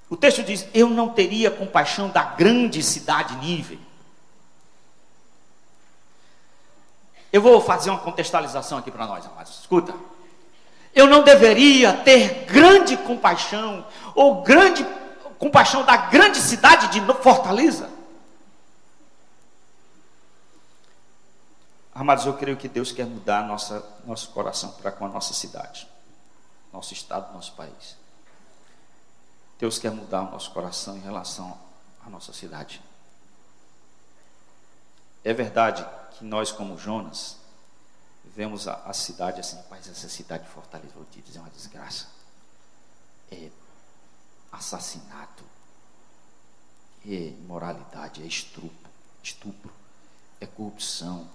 O 0.09 0.17
texto 0.17 0.43
diz: 0.43 0.67
Eu 0.75 0.89
não 0.89 1.09
teria 1.09 1.51
compaixão 1.51 2.09
da 2.09 2.23
grande 2.23 2.83
cidade 2.83 3.35
Nível. 3.37 3.79
Eu 7.33 7.43
vou 7.43 7.61
fazer 7.61 7.91
uma 7.91 7.99
contextualização 7.99 8.79
aqui 8.79 8.93
para 8.93 9.07
nós, 9.07 9.27
amados. 9.27 9.59
Escuta. 9.59 9.93
Eu 10.95 11.09
não 11.09 11.25
deveria 11.25 11.93
ter 11.93 12.45
grande 12.45 12.97
compaixão, 12.97 13.85
ou 14.15 14.43
grande 14.43 14.87
compaixão 15.37 15.85
da 15.85 15.97
grande 15.97 16.39
cidade 16.39 16.89
de 16.89 17.01
Fortaleza. 17.15 17.91
Amados, 21.93 22.25
eu 22.25 22.35
creio 22.35 22.57
que 22.57 22.69
Deus 22.69 22.93
quer 22.93 23.07
mudar 23.07 23.45
nossa, 23.47 23.85
nosso 24.05 24.31
coração 24.31 24.71
para 24.73 24.93
com 24.93 25.05
a 25.05 25.09
nossa 25.09 25.35
cidade, 25.35 25.89
nosso 26.73 26.93
estado, 26.93 27.33
nosso 27.33 27.53
país. 27.55 27.97
Deus 29.59 29.79
quer 29.79 29.91
mudar 29.91 30.23
o 30.23 30.31
nosso 30.31 30.51
coração 30.51 30.97
em 30.97 31.01
relação 31.01 31.59
à 32.05 32.11
nossa 32.11 32.33
cidade. 32.33 32.83
É 35.23 35.33
verdade 35.33 35.87
que 36.13 36.25
nós, 36.25 36.53
como 36.53 36.77
Jonas, 36.77 37.37
vemos 38.35 38.69
a, 38.69 38.75
a 38.85 38.93
cidade 38.93 39.41
assim, 39.41 39.57
rapaz, 39.57 39.89
essa 39.89 40.09
cidade 40.09 40.45
de 40.45 40.51
Fortaleza, 40.51 40.93
vou 40.95 41.05
te 41.07 41.21
dizer 41.21 41.39
uma 41.39 41.51
desgraça. 41.51 42.07
É 43.31 43.51
assassinato, 44.53 45.45
é 47.07 47.29
imoralidade, 47.29 48.23
é 48.23 48.27
estupro, 48.27 48.91
estupro, 49.23 49.73
é 50.41 50.47
corrupção, 50.47 51.29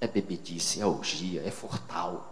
é 0.00 0.06
bebedice, 0.06 0.80
é 0.80 0.86
orgia, 0.86 1.46
é 1.46 1.50
fortal. 1.50 2.27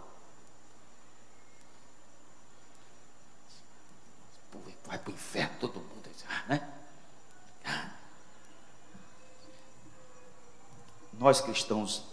Vai 4.87 4.97
para 4.97 5.11
o 5.11 5.13
inferno 5.13 5.55
todo 5.59 5.79
mundo, 5.79 5.97
né? 6.47 6.73
Nós 11.13 11.41
cristãos 11.41 12.03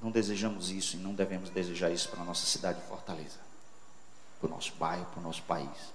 não 0.00 0.10
desejamos 0.10 0.70
isso 0.70 0.96
e 0.96 1.00
não 1.00 1.14
devemos 1.14 1.50
desejar 1.50 1.90
isso 1.90 2.08
para 2.08 2.20
a 2.20 2.24
nossa 2.24 2.46
cidade 2.46 2.80
de 2.80 2.86
Fortaleza, 2.86 3.38
para 4.38 4.46
o 4.46 4.50
nosso 4.50 4.72
bairro, 4.74 5.06
para 5.06 5.20
o 5.20 5.22
nosso 5.22 5.42
país. 5.42 5.92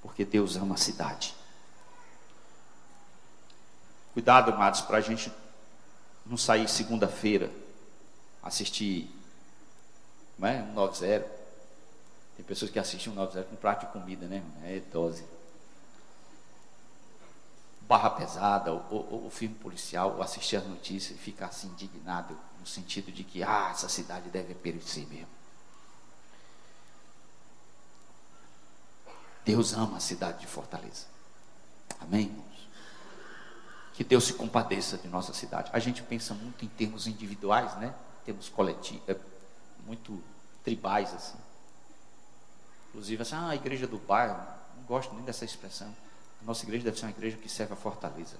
Porque 0.00 0.24
Deus 0.24 0.56
ama 0.56 0.76
a 0.76 0.78
cidade. 0.78 1.34
Cuidado, 4.12 4.52
amados, 4.52 4.80
para 4.80 4.98
a 4.98 5.00
gente 5.00 5.30
não 6.24 6.36
sair 6.36 6.68
segunda-feira, 6.68 7.50
assistir 8.42 9.10
Não 10.38 10.48
é? 10.48 10.62
190. 10.62 11.35
Tem 12.36 12.44
pessoas 12.44 12.70
que 12.70 12.78
assistem 12.78 13.12
190 13.14 13.48
com 13.48 13.56
prato 13.56 13.86
de 13.86 13.92
comida, 13.92 14.26
né? 14.26 14.42
É 14.64 14.80
dose. 14.92 15.24
Barra 17.82 18.10
pesada, 18.10 18.72
o, 18.74 18.76
o, 18.76 19.26
o 19.26 19.30
filme 19.30 19.54
policial, 19.54 20.20
assistir 20.20 20.56
as 20.56 20.66
notícias 20.66 21.18
e 21.18 21.20
ficar 21.20 21.46
assim 21.46 21.68
indignado, 21.68 22.36
no 22.60 22.66
sentido 22.66 23.10
de 23.10 23.24
que, 23.24 23.42
ah, 23.42 23.70
essa 23.70 23.88
cidade 23.88 24.28
deve 24.28 24.54
perecer 24.54 25.06
mesmo. 25.06 25.28
Deus 29.44 29.72
ama 29.72 29.96
a 29.96 30.00
cidade 30.00 30.40
de 30.40 30.46
Fortaleza. 30.46 31.06
Amém, 32.00 32.26
irmãos? 32.26 32.68
Que 33.94 34.04
Deus 34.04 34.24
se 34.24 34.34
compadeça 34.34 34.98
de 34.98 35.08
nossa 35.08 35.32
cidade. 35.32 35.70
A 35.72 35.78
gente 35.78 36.02
pensa 36.02 36.34
muito 36.34 36.64
em 36.64 36.68
termos 36.68 37.06
individuais, 37.06 37.74
né? 37.76 37.94
Termos 38.24 38.48
coletivos, 38.48 39.08
é, 39.08 39.16
muito 39.86 40.22
tribais 40.64 41.14
assim. 41.14 41.38
Inclusive, 42.96 43.20
assim, 43.20 43.34
ah, 43.34 43.50
a 43.50 43.54
igreja 43.54 43.86
do 43.86 43.98
bairro, 43.98 44.38
não 44.74 44.84
gosto 44.84 45.14
nem 45.14 45.22
dessa 45.22 45.44
expressão. 45.44 45.94
A 46.40 46.44
nossa 46.46 46.64
igreja 46.64 46.82
deve 46.82 46.98
ser 46.98 47.04
uma 47.04 47.10
igreja 47.10 47.36
que 47.36 47.46
serve 47.46 47.74
a 47.74 47.76
Fortaleza. 47.76 48.36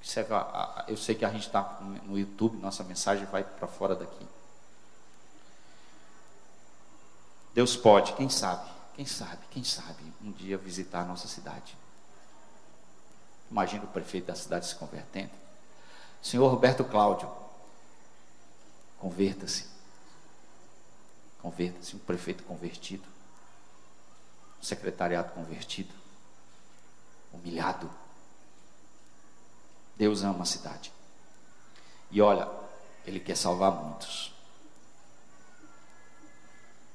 Que 0.00 0.08
serve 0.08 0.34
a, 0.34 0.38
a 0.40 0.84
eu 0.88 0.96
sei 0.96 1.14
que 1.14 1.24
a 1.24 1.30
gente 1.30 1.46
está 1.46 1.78
no 1.80 2.18
YouTube, 2.18 2.56
nossa 2.56 2.82
mensagem 2.82 3.26
vai 3.26 3.44
para 3.44 3.68
fora 3.68 3.94
daqui. 3.94 4.26
Deus 7.54 7.76
pode, 7.76 8.12
quem 8.14 8.28
sabe, 8.28 8.68
quem 8.96 9.06
sabe, 9.06 9.38
quem 9.52 9.62
sabe, 9.62 10.12
um 10.20 10.32
dia 10.32 10.58
visitar 10.58 11.02
a 11.02 11.04
nossa 11.04 11.28
cidade. 11.28 11.78
Imagina 13.48 13.84
o 13.84 13.86
prefeito 13.86 14.26
da 14.26 14.34
cidade 14.34 14.66
se 14.66 14.74
convertendo. 14.74 15.30
Senhor 16.20 16.48
Roberto 16.48 16.82
Cláudio, 16.84 17.30
converta-se. 18.98 19.73
Converta-se, 21.44 21.94
um 21.94 21.98
prefeito 21.98 22.42
convertido. 22.44 23.04
Um 24.58 24.64
secretariado 24.64 25.30
convertido. 25.32 25.92
Humilhado. 27.34 27.90
Deus 29.94 30.22
ama 30.22 30.44
a 30.44 30.46
cidade. 30.46 30.90
E 32.10 32.22
olha, 32.22 32.48
Ele 33.04 33.20
quer 33.20 33.36
salvar 33.36 33.72
muitos. 33.72 34.32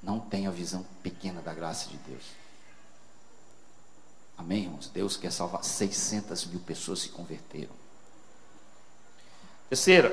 Não 0.02 0.20
tenha 0.20 0.50
visão 0.50 0.84
pequena 1.04 1.44
da 1.44 1.54
graça 1.54 1.88
de 1.88 1.98
Deus. 1.98 2.24
Amém, 4.36 4.64
irmãos? 4.64 4.90
Deus 4.90 5.16
quer 5.16 5.32
salvar 5.32 5.64
600 5.64 6.48
mil 6.48 6.62
pessoas 6.62 7.02
se 7.02 7.10
converteram. 7.10 7.76
Terceira, 9.70 10.12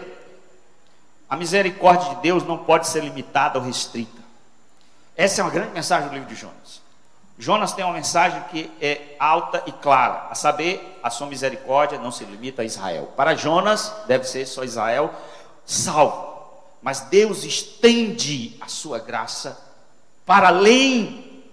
a 1.26 1.38
misericórdia 1.38 2.16
de 2.16 2.20
Deus 2.20 2.44
não 2.44 2.62
pode 2.62 2.86
ser 2.86 3.02
limitada 3.02 3.58
ou 3.58 3.64
restrita. 3.64 4.25
Essa 5.16 5.40
é 5.40 5.44
uma 5.44 5.50
grande 5.50 5.72
mensagem 5.72 6.08
do 6.08 6.14
livro 6.14 6.28
de 6.28 6.34
Jonas. 6.34 6.82
Jonas 7.38 7.72
tem 7.72 7.84
uma 7.84 7.94
mensagem 7.94 8.42
que 8.50 8.70
é 8.80 9.14
alta 9.18 9.62
e 9.66 9.72
clara, 9.72 10.26
a 10.30 10.34
saber, 10.34 10.98
a 11.02 11.10
sua 11.10 11.26
misericórdia 11.26 11.98
não 11.98 12.10
se 12.10 12.24
limita 12.24 12.62
a 12.62 12.64
Israel. 12.64 13.12
Para 13.16 13.34
Jonas, 13.34 13.94
deve 14.06 14.24
ser 14.24 14.46
só 14.46 14.64
Israel 14.64 15.12
salvo. 15.64 16.36
Mas 16.82 17.00
Deus 17.00 17.44
estende 17.44 18.56
a 18.60 18.68
sua 18.68 18.98
graça 18.98 19.58
para 20.24 20.48
além 20.48 21.44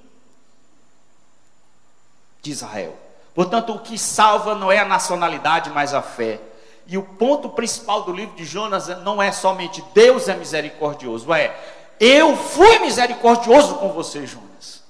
de 2.42 2.52
Israel. 2.52 2.96
Portanto, 3.34 3.74
o 3.74 3.80
que 3.80 3.98
salva 3.98 4.56
não 4.56 4.72
é 4.72 4.80
a 4.80 4.86
nacionalidade, 4.86 5.70
mas 5.70 5.94
a 5.94 6.02
fé. 6.02 6.40
E 6.86 6.98
o 6.98 7.04
ponto 7.04 7.50
principal 7.50 8.04
do 8.04 8.12
livro 8.12 8.36
de 8.36 8.46
Jonas 8.46 8.88
não 9.04 9.22
é 9.22 9.32
somente 9.32 9.84
Deus 9.94 10.28
é 10.28 10.36
misericordioso, 10.36 11.34
é 11.34 11.56
eu 12.04 12.36
fui 12.36 12.80
misericordioso 12.80 13.76
com 13.76 13.94
você, 13.94 14.28
Jonas. 14.28 14.84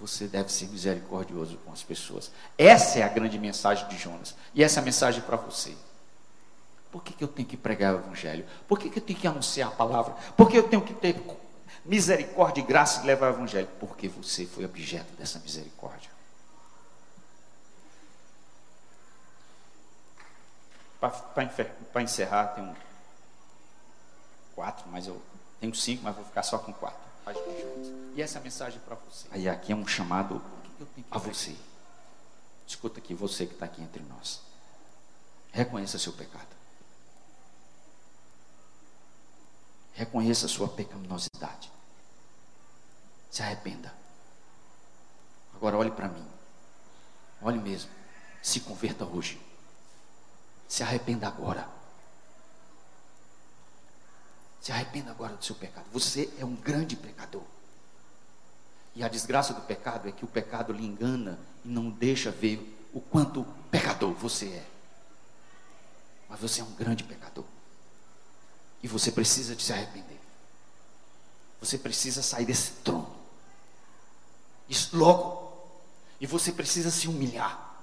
Você 0.00 0.28
deve 0.28 0.52
ser 0.52 0.68
misericordioso 0.68 1.56
com 1.64 1.72
as 1.72 1.82
pessoas. 1.82 2.30
Essa 2.56 3.00
é 3.00 3.02
a 3.02 3.08
grande 3.08 3.38
mensagem 3.38 3.88
de 3.88 3.96
Jonas. 3.96 4.36
E 4.54 4.62
essa 4.62 4.78
é 4.78 4.82
a 4.82 4.84
mensagem 4.84 5.22
para 5.22 5.36
você. 5.36 5.74
Por 6.92 7.02
que, 7.02 7.12
que 7.12 7.24
eu 7.24 7.28
tenho 7.28 7.48
que 7.48 7.56
pregar 7.56 7.94
o 7.94 7.98
Evangelho? 7.98 8.46
Por 8.68 8.78
que, 8.78 8.88
que 8.88 8.98
eu 8.98 9.02
tenho 9.02 9.18
que 9.18 9.26
anunciar 9.26 9.68
a 9.68 9.72
palavra? 9.72 10.14
Por 10.36 10.48
que 10.48 10.56
eu 10.56 10.68
tenho 10.68 10.82
que 10.82 10.94
ter 10.94 11.20
misericórdia 11.84 12.60
e 12.60 12.64
graça 12.64 13.00
de 13.00 13.06
levar 13.06 13.32
o 13.32 13.34
evangelho? 13.34 13.68
Porque 13.80 14.08
você 14.08 14.46
foi 14.46 14.64
objeto 14.64 15.12
dessa 15.16 15.38
misericórdia. 15.40 16.10
Para 21.00 22.02
encerrar, 22.02 22.46
tem 22.48 22.64
um 22.64 22.74
quatro, 24.54 24.84
mas 24.90 25.06
eu 25.06 25.20
tenho 25.60 25.74
cinco, 25.74 26.02
mas 26.02 26.14
vou 26.14 26.24
ficar 26.24 26.42
só 26.42 26.58
com 26.58 26.72
quatro. 26.72 27.06
E 28.14 28.22
essa 28.22 28.40
mensagem 28.40 28.80
para 28.80 28.94
você. 28.96 29.26
Aí 29.30 29.48
aqui 29.48 29.72
é 29.72 29.76
um 29.76 29.86
chamado 29.86 30.40
a 31.10 31.18
você. 31.18 31.56
Escuta 32.66 32.98
aqui, 32.98 33.14
você 33.14 33.46
que 33.46 33.54
está 33.54 33.66
aqui 33.66 33.82
entre 33.82 34.02
nós. 34.02 34.40
Reconheça 35.52 35.98
seu 35.98 36.12
pecado. 36.12 36.56
Reconheça 39.92 40.46
sua 40.46 40.68
pecaminosidade. 40.68 41.72
Se 43.30 43.42
arrependa. 43.42 43.92
Agora 45.54 45.76
olhe 45.76 45.90
para 45.90 46.08
mim. 46.08 46.26
Olhe 47.40 47.58
mesmo. 47.58 47.90
Se 48.42 48.60
converta 48.60 49.04
hoje. 49.04 49.40
Se 50.68 50.82
arrependa 50.82 51.26
agora. 51.26 51.75
Se 54.66 54.72
arrependa 54.72 55.12
agora 55.12 55.36
do 55.36 55.44
seu 55.44 55.54
pecado. 55.54 55.86
Você 55.92 56.28
é 56.40 56.44
um 56.44 56.56
grande 56.56 56.96
pecador. 56.96 57.44
E 58.96 59.04
a 59.04 59.06
desgraça 59.06 59.54
do 59.54 59.60
pecado 59.60 60.08
é 60.08 60.10
que 60.10 60.24
o 60.24 60.26
pecado 60.26 60.72
lhe 60.72 60.84
engana 60.84 61.38
e 61.64 61.68
não 61.68 61.88
deixa 61.88 62.32
ver 62.32 62.76
o 62.92 63.00
quanto 63.00 63.46
pecador 63.70 64.12
você 64.14 64.46
é. 64.46 64.66
Mas 66.28 66.40
você 66.40 66.60
é 66.62 66.64
um 66.64 66.72
grande 66.72 67.04
pecador. 67.04 67.44
E 68.82 68.88
você 68.88 69.12
precisa 69.12 69.54
de 69.54 69.62
se 69.62 69.72
arrepender. 69.72 70.18
Você 71.60 71.78
precisa 71.78 72.20
sair 72.20 72.46
desse 72.46 72.72
trono. 72.82 73.14
Isso 74.68 74.96
logo. 74.96 75.64
E 76.20 76.26
você 76.26 76.50
precisa 76.50 76.90
se 76.90 77.06
humilhar. 77.06 77.78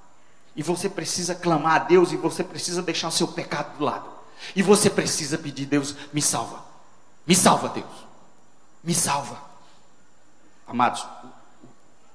E 0.53 0.61
você 0.61 0.89
precisa 0.89 1.33
clamar 1.33 1.75
a 1.75 1.85
Deus. 1.85 2.11
E 2.11 2.17
você 2.17 2.43
precisa 2.43 2.81
deixar 2.81 3.07
o 3.07 3.11
seu 3.11 3.29
pecado 3.29 3.77
do 3.77 3.85
lado. 3.85 4.11
E 4.53 4.61
você 4.61 4.89
precisa 4.89 5.37
pedir, 5.37 5.65
Deus, 5.65 5.95
me 6.11 6.21
salva. 6.21 6.62
Me 7.25 7.35
salva, 7.35 7.69
Deus. 7.69 8.05
Me 8.83 8.93
salva. 8.93 9.41
Amados, 10.67 11.05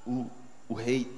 o, 0.07 0.11
o, 0.11 0.31
o 0.69 0.75
rei 0.75 1.11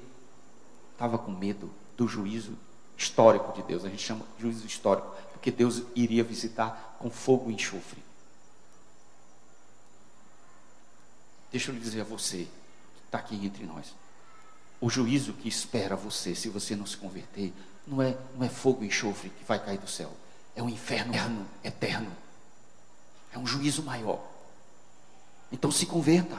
estava 0.92 1.18
com 1.18 1.32
medo 1.32 1.70
do 1.96 2.06
juízo 2.06 2.56
histórico 2.96 3.52
de 3.52 3.62
Deus. 3.62 3.84
A 3.84 3.88
gente 3.88 4.02
chama 4.02 4.24
de 4.36 4.42
juízo 4.42 4.66
histórico, 4.66 5.10
porque 5.32 5.50
Deus 5.50 5.82
iria 5.94 6.22
visitar 6.22 6.96
com 6.98 7.10
fogo 7.10 7.50
e 7.50 7.54
enxofre. 7.54 8.02
Deixa 11.50 11.70
eu 11.70 11.74
lhe 11.74 11.80
dizer 11.80 12.02
a 12.02 12.04
você, 12.04 12.46
está 13.06 13.18
aqui 13.18 13.34
entre 13.44 13.64
nós. 13.64 13.92
O 14.80 14.88
juízo 14.88 15.32
que 15.32 15.48
espera 15.48 15.96
você, 15.96 16.34
se 16.34 16.48
você 16.48 16.76
não 16.76 16.86
se 16.86 16.96
converter, 16.96 17.52
não 17.86 18.00
é, 18.00 18.16
não 18.36 18.46
é 18.46 18.48
fogo 18.48 18.84
e 18.84 18.86
enxofre 18.86 19.30
que 19.30 19.44
vai 19.44 19.58
cair 19.58 19.78
do 19.78 19.88
céu. 19.88 20.12
É 20.54 20.62
um 20.62 20.68
inferno 20.68 21.12
eterno, 21.12 21.46
eterno. 21.64 22.16
É 23.32 23.38
um 23.38 23.46
juízo 23.46 23.82
maior. 23.82 24.20
Então 25.52 25.70
se 25.70 25.86
converta. 25.86 26.36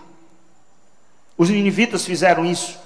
Os 1.38 1.50
ninivitas 1.50 2.06
fizeram 2.06 2.46
isso. 2.46 2.78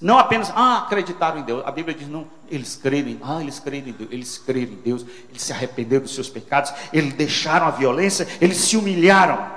Não 0.00 0.18
apenas, 0.18 0.50
ah, 0.50 0.78
acreditaram 0.78 1.38
em 1.38 1.42
Deus. 1.42 1.66
A 1.66 1.70
Bíblia 1.70 1.96
diz, 1.96 2.06
não, 2.06 2.26
eles 2.48 2.76
creram, 2.76 3.18
ah, 3.22 3.40
eles 3.40 3.58
creram 3.58 3.88
em 3.88 3.92
Deus, 3.92 4.12
eles 4.12 4.38
creram 4.38 4.72
em 4.72 4.76
Deus, 4.76 5.06
eles 5.30 5.42
se 5.42 5.52
arrependeram 5.52 6.02
dos 6.02 6.14
seus 6.14 6.28
pecados, 6.28 6.72
eles 6.92 7.14
deixaram 7.14 7.66
a 7.66 7.70
violência, 7.70 8.28
eles 8.40 8.58
se 8.58 8.76
humilharam. 8.76 9.50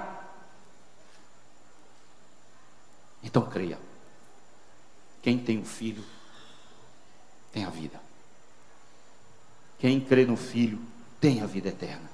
Então 3.22 3.42
creia. 3.44 3.78
Quem 5.22 5.38
tem 5.38 5.60
um 5.60 5.66
filho, 5.66 6.04
tem 7.52 7.66
a 7.66 7.70
vida. 7.70 8.00
Quem 9.80 10.00
crê 10.00 10.26
no 10.26 10.36
Filho, 10.36 10.80
tem 11.22 11.42
a 11.42 11.46
vida 11.46 11.70
eterna. 11.70 12.09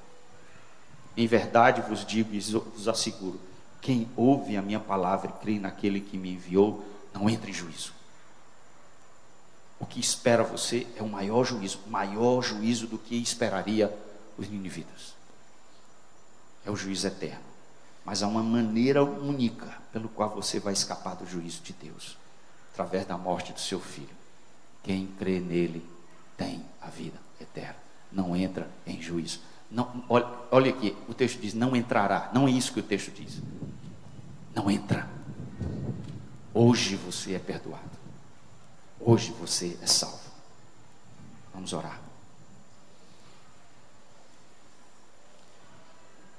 Em 1.18 1.28
verdade 1.28 1.82
vos 1.82 2.06
digo 2.06 2.34
e 2.34 2.40
vos 2.40 2.88
asseguro: 2.88 3.40
quem 3.82 4.10
ouve 4.16 4.58
a 4.58 4.62
minha 4.62 4.80
palavra 4.80 5.30
e 5.30 5.42
crê 5.42 5.60
naquele 5.60 6.02
que 6.02 6.18
me 6.18 6.34
enviou, 6.34 6.84
não 7.14 7.30
entra 7.30 7.50
em 7.50 7.54
juízo. 7.54 7.94
O 9.80 9.86
que 9.86 10.00
espera 10.00 10.44
você 10.44 10.88
é 10.96 11.04
o 11.04 11.08
maior 11.08 11.44
juízo, 11.44 11.80
maior 11.88 12.42
juízo 12.42 12.88
do 12.88 12.98
que 12.98 13.16
esperaria 13.16 13.96
os 14.38 14.50
ninivitas. 14.50 15.14
É 16.66 16.72
o 16.72 16.76
juízo 16.76 17.08
eterno. 17.08 17.44
Mas 18.04 18.22
há 18.22 18.28
uma 18.28 18.44
maneira 18.44 19.04
única 19.04 19.78
pelo 19.92 20.10
qual 20.10 20.30
você 20.30 20.60
vai 20.60 20.74
escapar 20.74 21.16
do 21.16 21.28
juízo 21.28 21.62
de 21.62 21.74
Deus, 21.74 22.18
através 22.74 23.06
da 23.06 23.18
morte 23.18 23.54
do 23.54 23.60
seu 23.60 23.80
filho. 23.80 24.16
Quem 24.84 25.08
crê 25.20 25.40
nele 25.40 25.84
tem 26.38 26.64
a 26.82 26.88
vida 26.88 27.20
eterna. 27.40 27.78
Não 28.12 28.36
entra 28.36 28.70
em 28.86 29.02
juízo. 29.02 29.42
Não, 29.70 30.04
olha, 30.08 30.28
olha 30.52 30.70
aqui, 30.70 30.96
o 31.08 31.14
texto 31.14 31.40
diz: 31.40 31.54
não 31.54 31.76
entrará. 31.76 32.30
Não 32.34 32.48
é 32.48 32.52
isso 32.52 32.74
que 32.74 32.80
o 32.80 32.84
texto 32.84 33.12
diz. 33.12 33.42
Não 34.54 34.70
entra. 34.70 35.10
Hoje 36.54 36.96
você 36.96 37.36
é 37.36 37.40
perdoado. 37.40 37.84
Hoje 39.00 39.32
você 39.32 39.78
é 39.82 39.88
salvo. 39.88 40.20
Vamos 41.54 41.74
orar. 41.74 42.00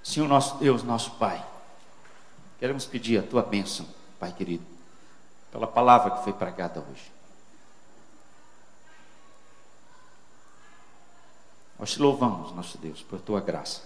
Senhor 0.03 0.29
nosso 0.29 0.57
Deus, 0.59 0.83
nosso 0.83 1.11
Pai, 1.13 1.45
queremos 2.61 2.87
pedir 2.87 3.19
a 3.19 3.23
tua 3.23 3.43
bênção, 3.43 3.87
Pai 4.21 4.33
querido, 4.33 4.65
pela 5.51 5.67
palavra 5.67 6.13
que 6.13 6.25
foi 6.25 6.33
pregada 6.33 6.81
hoje. 6.81 7.16
Nós 11.79 11.93
te 11.93 12.01
louvamos, 12.01 12.53
nosso 12.53 12.79
Deus, 12.79 13.03
por 13.03 13.21
tua 13.21 13.41
graça. 13.41 13.83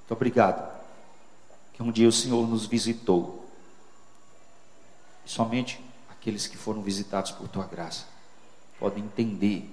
Muito 0.00 0.12
obrigado 0.12 0.80
que 1.72 1.82
um 1.82 1.92
dia 1.92 2.08
o 2.08 2.12
Senhor 2.12 2.46
nos 2.48 2.66
visitou. 2.66 3.48
E 5.24 5.30
somente 5.30 5.80
aqueles 6.08 6.48
que 6.48 6.56
foram 6.56 6.82
visitados 6.82 7.30
por 7.30 7.46
tua 7.46 7.64
graça 7.64 8.06
podem 8.78 9.04
entender 9.04 9.70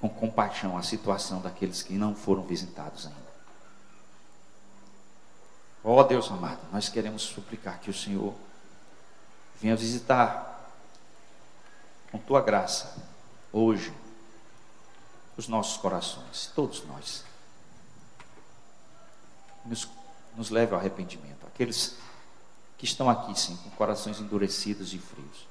com 0.00 0.08
compaixão 0.08 0.76
a 0.76 0.82
situação 0.82 1.40
daqueles 1.40 1.82
que 1.82 1.94
não 1.94 2.14
foram 2.14 2.44
visitados 2.44 3.06
ainda. 3.06 3.34
Ó 5.82 5.98
oh, 5.98 6.04
Deus 6.04 6.30
amado, 6.30 6.60
nós 6.72 6.88
queremos 6.88 7.22
suplicar 7.22 7.80
que 7.80 7.90
o 7.90 7.94
Senhor 7.94 8.34
venha 9.60 9.76
visitar 9.76 10.72
com 12.10 12.18
tua 12.18 12.40
graça 12.40 12.96
hoje 13.52 13.92
os 15.36 15.48
nossos 15.48 15.76
corações, 15.76 16.50
todos 16.54 16.84
nós. 16.84 17.24
Nos, 19.64 19.88
nos 20.36 20.50
leve 20.50 20.74
ao 20.74 20.80
arrependimento. 20.80 21.46
Aqueles 21.46 21.96
que 22.76 22.84
estão 22.84 23.08
aqui, 23.08 23.38
sim, 23.38 23.56
com 23.56 23.70
corações 23.70 24.20
endurecidos 24.20 24.92
e 24.92 24.98
frios. 24.98 25.46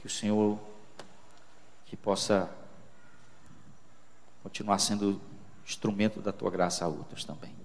Que 0.00 0.06
o 0.06 0.10
Senhor 0.10 0.58
que 1.86 1.96
possa 1.96 2.50
continuar 4.42 4.78
sendo 4.78 5.20
instrumento 5.64 6.20
da 6.20 6.32
tua 6.32 6.50
graça 6.50 6.84
a 6.84 6.88
outros 6.88 7.24
também. 7.24 7.61